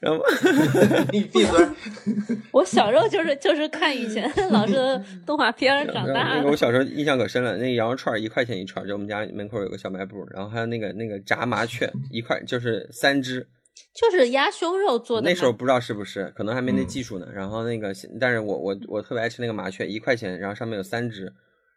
[0.00, 0.24] 然后
[1.12, 1.68] 你闭嘴！
[2.52, 6.36] 我小时候就是就是看以前老师的动画片长大的。
[6.36, 13.46] 那个我小时候印象可深了，那个羊肉串一块钱一串，就我们家门口有个小卖部，然后还有那个那个炸麻雀一块就是三只，
[13.94, 15.28] 就是鸭胸肉做的。
[15.28, 17.28] 那时候不知道是不是，可能还没那技术呢。
[17.30, 21.30] 然后那个，但是我我我特别爱吃那个麻雀，一块钱，然后上面有三只，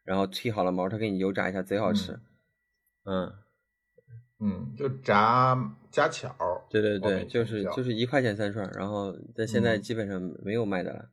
[0.05, 2.17] 然后剃好了毛，他给你油炸一下，贼好吃。
[3.05, 3.29] 嗯
[4.39, 5.57] 嗯，就炸。
[5.93, 6.35] 加巧，
[6.71, 11.09] 对对对，就是就是一块钱三串，然后在现在基本上没有卖的了，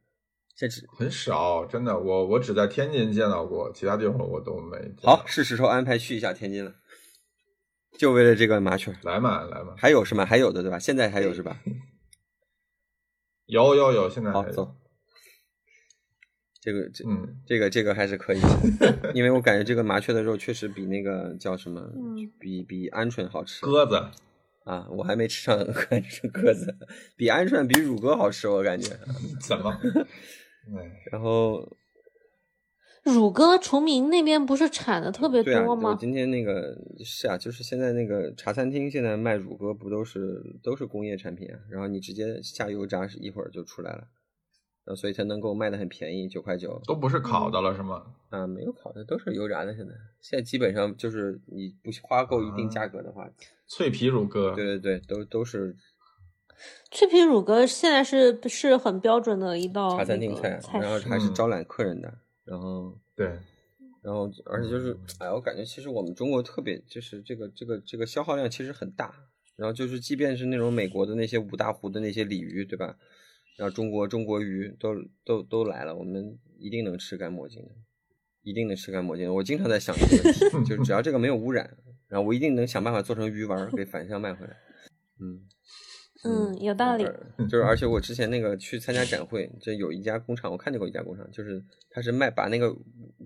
[0.56, 4.94] 现在很少，真的，我我只在天津见到过，其他地方我都没。
[5.02, 6.72] 好，是时候安排去一下天津了，
[7.98, 8.96] 就为了这个麻雀。
[9.02, 10.24] 来嘛来嘛，还有是吗？
[10.24, 10.78] 还有的对吧？
[10.78, 11.60] 现在还有是吧？
[13.44, 14.76] 有有有，现在好走。
[16.62, 18.40] 这个这嗯，这个这个还是可以，
[19.12, 21.86] 因为我感觉这个麻雀的肉确实比那个叫什么，
[22.38, 23.60] 比比鹌鹑好吃。
[23.66, 24.02] 鸽子。
[24.70, 26.72] 啊，我还没吃上 鹌鹑鸽子，
[27.16, 28.96] 比鹌鹑比乳鸽好吃，我感觉。
[29.42, 29.76] 怎么？
[31.10, 31.76] 然后，
[33.02, 35.96] 乳鸽崇明那边不是产的特别多吗？
[35.98, 41.58] 今天那个是啊，就是现在那个茶餐厅现在卖乳鸽不都是都是工业产品啊？
[41.68, 44.06] 然后你直接下油炸，一会儿就出来了。
[44.96, 48.02] 所以才能够卖的很便宜，九块九，都不是烤的了，是吗？
[48.30, 49.74] 啊，没有烤的，都是油炸的。
[49.74, 53.30] 现在，现在基本上就是你不花够一定价格的话，
[53.66, 55.76] 脆皮乳鸽，对对对，都都是。
[56.90, 62.12] 脆皮乳鸽现在是是很标准的一道茶餐厅菜，然后还是招揽客人的。
[62.44, 63.38] 然后对，
[64.02, 69.14] 然后而且就是，哎，我感觉其实我们中国特别就是这个这个这个消耗量其实很大。
[69.56, 72.96] 然后就是，即便是那种美国的那些五大湖的那些鲤鱼，对吧？
[73.56, 74.94] 然后中国中国鱼都
[75.24, 77.70] 都都来了，我们一定能吃干抹净的，
[78.42, 79.34] 一定能吃干抹净的。
[79.34, 80.22] 我经常在想这个
[80.54, 81.76] 问题，就是只要这个没有污染，
[82.08, 84.56] 然后我一定能想办法做成鱼丸给反向卖回来。
[85.20, 85.46] 嗯
[86.22, 87.04] 嗯，有道理。
[87.48, 92.74] 就是而且我之前那个去参加展会，这有一家工厂，我看见过一家工厂，就是他是卖把那个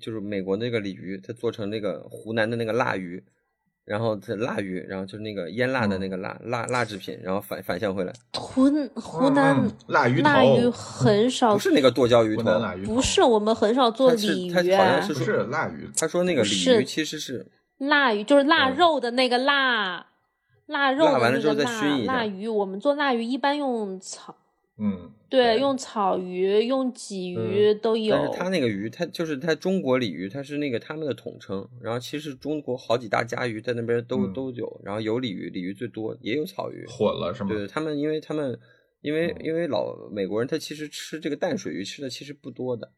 [0.01, 3.25] 就是美国那个鲤鱼，他做成那个湖南的那个腊鱼。
[3.85, 8.13] 然后这腊鱼，然后就是那个腌腊的那个腊腊腊制品，然后反反向回来。
[8.33, 8.65] 湖
[8.95, 9.57] 湖南
[9.89, 12.45] 腊鱼腊鱼很少，不是那个剁椒鱼头，
[12.85, 14.51] 不是我们很少做鲤鱼。
[14.51, 17.47] 他好像是说腊鱼，他说那个鲤鱼其实是
[17.79, 20.07] 腊鱼，就是腊肉的那个腊，
[20.67, 22.49] 腊肉的那个腊腊鱼。
[22.49, 24.35] 我们做腊鱼一般用草。
[24.77, 28.13] 嗯，对，用草鱼、用鲫鱼都有。
[28.17, 31.65] 但是它那个鱼，它就是它中国鲤鱼，它是那个他们的统称。
[31.81, 36.85] 然后其实中国好几大家鱼在那边都都有，然后有鲤鱼，鲤鱼最多，也有草鱼。
[36.89, 37.51] 混了是吗？
[37.51, 38.59] 对他们，因为他们
[39.01, 42.93] 因为因为老美国人他其实吃这个淡水鱼吃的其实不多的，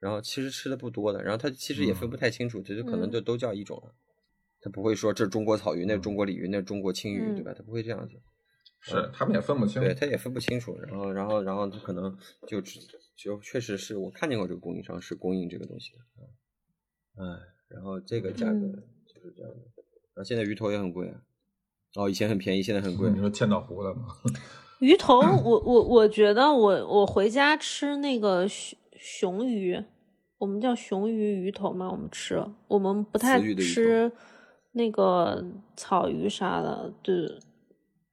[0.00, 3.92] 然后其实吃的不多的，然后他其实也分不太清楚，就可能就都叫一种了。
[4.62, 7.52] 他不会说这是中国草鱼，那是中国鲤鱼，那是中国青鱼，对吧？
[7.54, 8.14] 他不会这样子。
[8.80, 10.78] 是，他们也分不清，对他也分不清楚。
[10.78, 12.16] 然后，然后，然后他可能
[12.46, 12.60] 就
[13.16, 15.98] 就确实是我看见过这个供应商是供应这个东西的，
[17.22, 18.60] 哎，然后这个价格
[19.06, 19.56] 就是这样的。
[20.14, 21.20] 然后现在鱼头也很贵啊，
[21.96, 23.10] 哦，以前很便宜，现在很贵。
[23.14, 24.06] 你说千岛湖的吗？
[24.78, 29.82] 鱼头，我我我觉得我我回家吃那个熊熊鱼，
[30.38, 34.10] 我们叫熊鱼鱼头嘛，我们吃，我们不太吃
[34.72, 37.40] 那个草鱼啥的，对。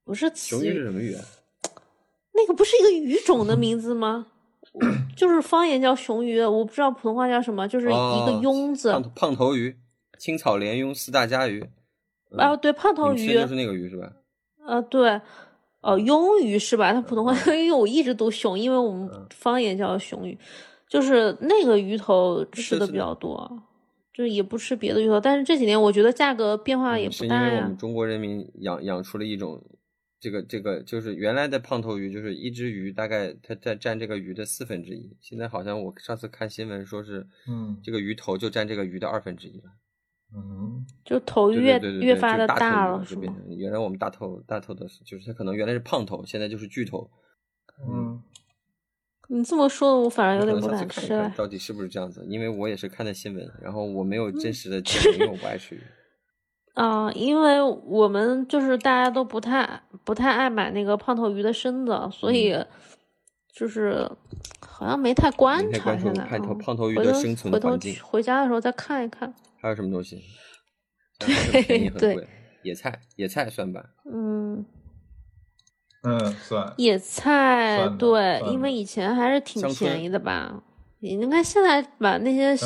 [0.06, 1.16] 不是雄鱼是什么鱼？
[2.34, 4.28] 那个不是一个鱼种的名字吗？
[5.16, 8.91] 就是方言叫雄鱼，我不知道普通话叫什么，就是一个庸字。
[8.91, 9.76] 胖胖头鱼，
[10.20, 11.66] 青草鲢鳙四大家鱼。
[12.38, 14.12] 啊，对，胖头鱼就是那个鱼是吧？
[14.66, 15.22] 啊，对，
[15.82, 16.91] 哦，鳙鱼是吧？
[16.91, 20.38] 它普通话因为我一直读雄，因为我们方言叫雄鱼，
[20.89, 23.49] 就是那个鱼头吃的比较多，
[24.14, 25.22] 就也不吃别的鱼头。
[25.22, 27.62] 但是这几年我觉得价格变化也不大呀。
[27.64, 29.64] 我们中国人民养养出了一种。
[30.26, 35.15] 这个这个就是原来的胖头鱼，就是一只鱼大概它在占这个鱼的四分之一。
[35.21, 39.69] 现在好像我上次看新闻说是，嗯，这个鱼头就占这个鱼的二分之一了。
[40.36, 43.36] 嗯，就头越越发的大了，是吗？
[43.55, 47.07] 原来我们大头大头的，就是它可能原来是胖头，现在就是巨头。
[47.88, 48.19] 嗯，
[49.30, 51.32] 你这么说，我反而有点不敢吃了。
[51.38, 52.26] 到底是不是这样子？
[52.28, 55.82] 因为我也是看的新闻，然后我没有真实的见 过，因为我不爱吃鱼。
[56.76, 62.55] 啊，因为我们就是大家都不太不太爱买那个胖头鱼的身子，所以
[63.53, 64.09] 就是
[64.59, 65.97] 好像没太观察。
[65.97, 69.34] 现在胖头胖头鱼的生存环境，回家的时候再看一看。
[69.61, 70.21] 还有什么东西？
[71.17, 72.28] 对对，
[72.63, 73.82] 野菜野菜算吧。
[74.11, 74.65] 嗯
[76.03, 80.61] 嗯，算野菜对，因为以前还是挺便宜的吧。
[81.00, 82.58] 你看现在把那些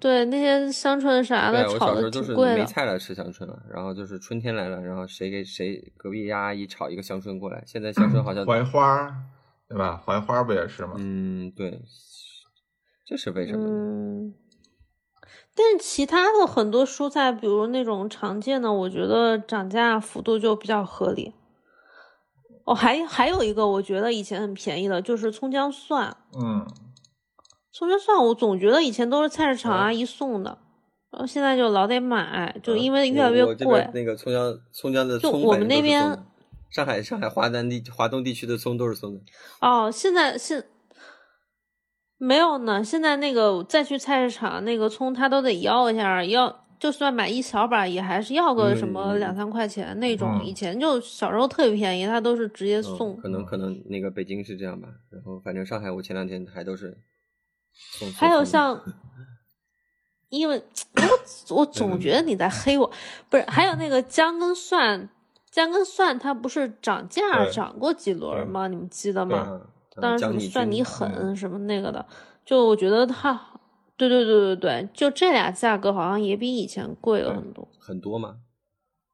[0.00, 7.62] 对那些香椿啥的炒的挺贵没菜了吃香椿了，然后就是春天来了，然后谁给谁隔壁家阿姨炒一个香椿过来。
[7.66, 9.14] 现在香椿好像 槐花，
[9.68, 10.02] 对吧？
[10.04, 10.94] 槐花不也是吗？
[10.96, 11.82] 嗯，对，
[13.06, 13.64] 这是为什么？
[13.64, 14.34] 嗯，
[15.54, 21.32] 但是其他的很多蔬菜，比如那种常见的，我觉得涨价幅度就比较合理。
[22.64, 26.16] 哦，还还有一个，我觉得以前很便宜的，就是葱姜蒜。
[26.36, 26.66] 嗯。
[27.76, 30.56] 葱姜蒜，我总觉得以前都是菜市场阿姨送的，
[31.10, 33.90] 然后现在就老得买，就因为越来越贵。
[33.92, 36.16] 那个葱姜葱姜的葱，就我们那边
[36.70, 39.20] 上海上海华南地华东地区的葱都是送的。
[39.60, 40.64] 哦，现在现
[42.16, 42.84] 没有呢。
[42.84, 50.40] 现在那个再去菜市场，那个葱他都得要一下，要就算买一小把，也还是要个什么两三块钱那种。
[50.44, 53.16] 以前就小时候特别便宜，他都是直接送。
[53.16, 56.96] 可能可能那个北京是这样吧，然后反正上海我前两天还都是。
[58.16, 58.80] 还有像，
[60.28, 60.62] 因为
[61.48, 62.90] 我我总觉得你在黑我，
[63.28, 63.44] 不是？
[63.48, 65.08] 还有那个姜跟蒜，
[65.50, 68.66] 姜跟蒜它不是涨价涨过几轮吗？
[68.68, 69.60] 你们记得吗？
[69.96, 72.04] 当然什么蒜你狠什么那个的，
[72.44, 73.40] 就我觉得它，
[73.96, 78.36] 对对对对对，就这俩价格好像也比以前贵了很多，很多嘛。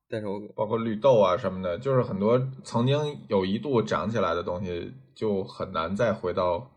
[0.08, 2.98] 但是我包括绿豆啊什么的，就是很多曾经
[3.28, 6.70] 有一度涨起来的东西，就很难再回到。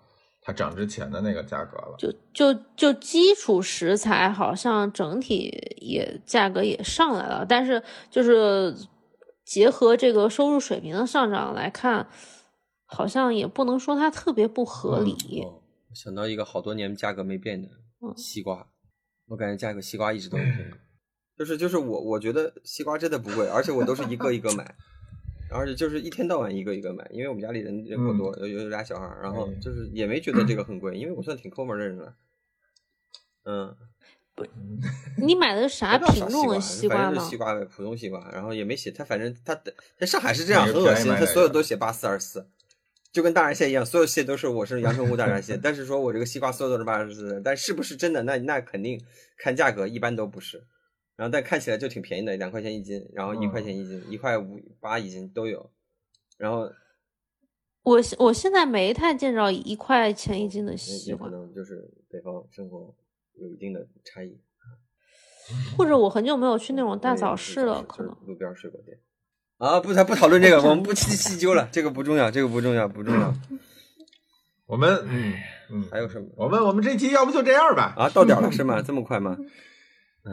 [0.46, 7.82] 它涨之前的那个价格了，就就就基础食材好像整体也价格也上来了，但是
[8.12, 8.76] 就是
[9.46, 12.08] 结合这个收入水平的上涨来看，
[12.86, 15.48] 好像也不能说它特别不合理。
[15.94, 17.70] 想到一个好多年价格没变的
[18.18, 18.68] 西瓜，
[19.28, 20.72] 我感觉价格西瓜一直都很便宜，
[21.38, 24.76] 就是就是我我觉得西瓜真的不贵，而且我都是一个一个买。
[25.54, 32.16] 而且就是一天到晚一个一个买，因为我们家里人人口多，有有俩小孩，然后就是也没觉得这个很贵，因为我算挺抠门的人了。
[33.45, 33.76] 嗯，
[34.36, 34.45] 不，
[35.22, 37.22] 你买的啥品种的西瓜吗？
[37.24, 39.54] 西瓜呗，普通西瓜，然后也没写，他反正他
[39.97, 42.47] 在上海是这样，很恶心，他所有都写八四二四，
[43.12, 48.24] 就跟大闸蟹一样，所有蟹都是我是阳澄湖大闸蟹，但是说我这个西瓜所有都是八四四，但是不是真的？
[48.24, 48.99] 那那肯定
[49.38, 50.64] 看价格，一般都不是。
[51.24, 55.71] 然后但看起来就挺便宜的，两块钱一斤，然后一块钱一斤，一块五八一斤都有。
[56.38, 56.69] 然后
[57.84, 62.93] 我我现在没太见着一块钱一斤的西瓜，可能就是北方生活
[63.36, 64.38] 有一定的差异，
[65.78, 68.99] 或者我很久没有去那种大早市了，可能路边水果店。
[69.59, 73.34] 啊，不，咱不讨论这个，我们不细细究了，这个不重要，这个不重要，不重要。
[74.65, 75.34] 我们嗯
[75.69, 76.28] 嗯，还有什么？
[76.36, 77.93] 我们我们这期要不就这样吧？
[77.95, 78.82] 啊，到点了是吗？
[78.82, 79.38] 这么快吗？
[80.26, 80.32] 哎，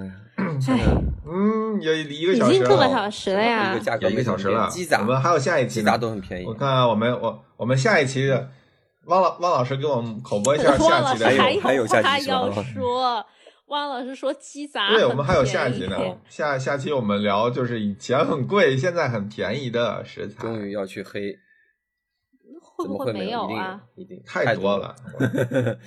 [1.26, 4.68] 嗯，有一个小时，已经个小时了呀，一个小时了。
[5.00, 6.46] 我们还有下一期，鸡杂都很便宜。
[6.46, 8.30] 我看我们我我们下一期，
[9.06, 13.26] 汪老汪老师给我们口播一下 下期的，还有还有下期要说，
[13.66, 15.96] 汪老师说鸡杂，对，我们还有下集呢。
[16.28, 20.42] 下下期我们聊就是以前很贵，现在很便宜的食材。
[20.42, 21.36] 终于要去黑。
[22.80, 23.80] 会不会没有啊？
[23.94, 24.94] 一定太多了，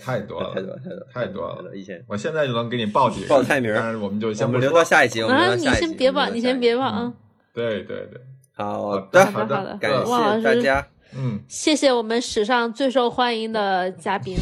[0.04, 1.76] 太多了，太多太多太多了！
[1.76, 5.22] 以前我现在就能给你报几报菜名，但是我们就先我们留到下一集。
[5.22, 7.14] 啊，你先别报，你先别报啊！
[7.54, 8.22] 对对对，
[8.56, 10.88] 好的好的，感谢大家。
[11.16, 14.36] 嗯，谢谢我们史上最受欢迎的嘉宾。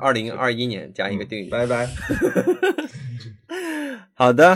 [0.00, 1.88] 二零二一年加一个定语，拜拜。
[4.12, 4.54] 好的，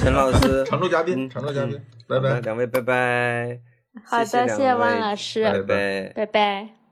[0.00, 3.60] 陈老师，常驻嘉宾，常驻嘉宾，拜拜，两位拜拜。
[4.04, 6.83] 好的，谢谢汪老师，拜拜，拜拜。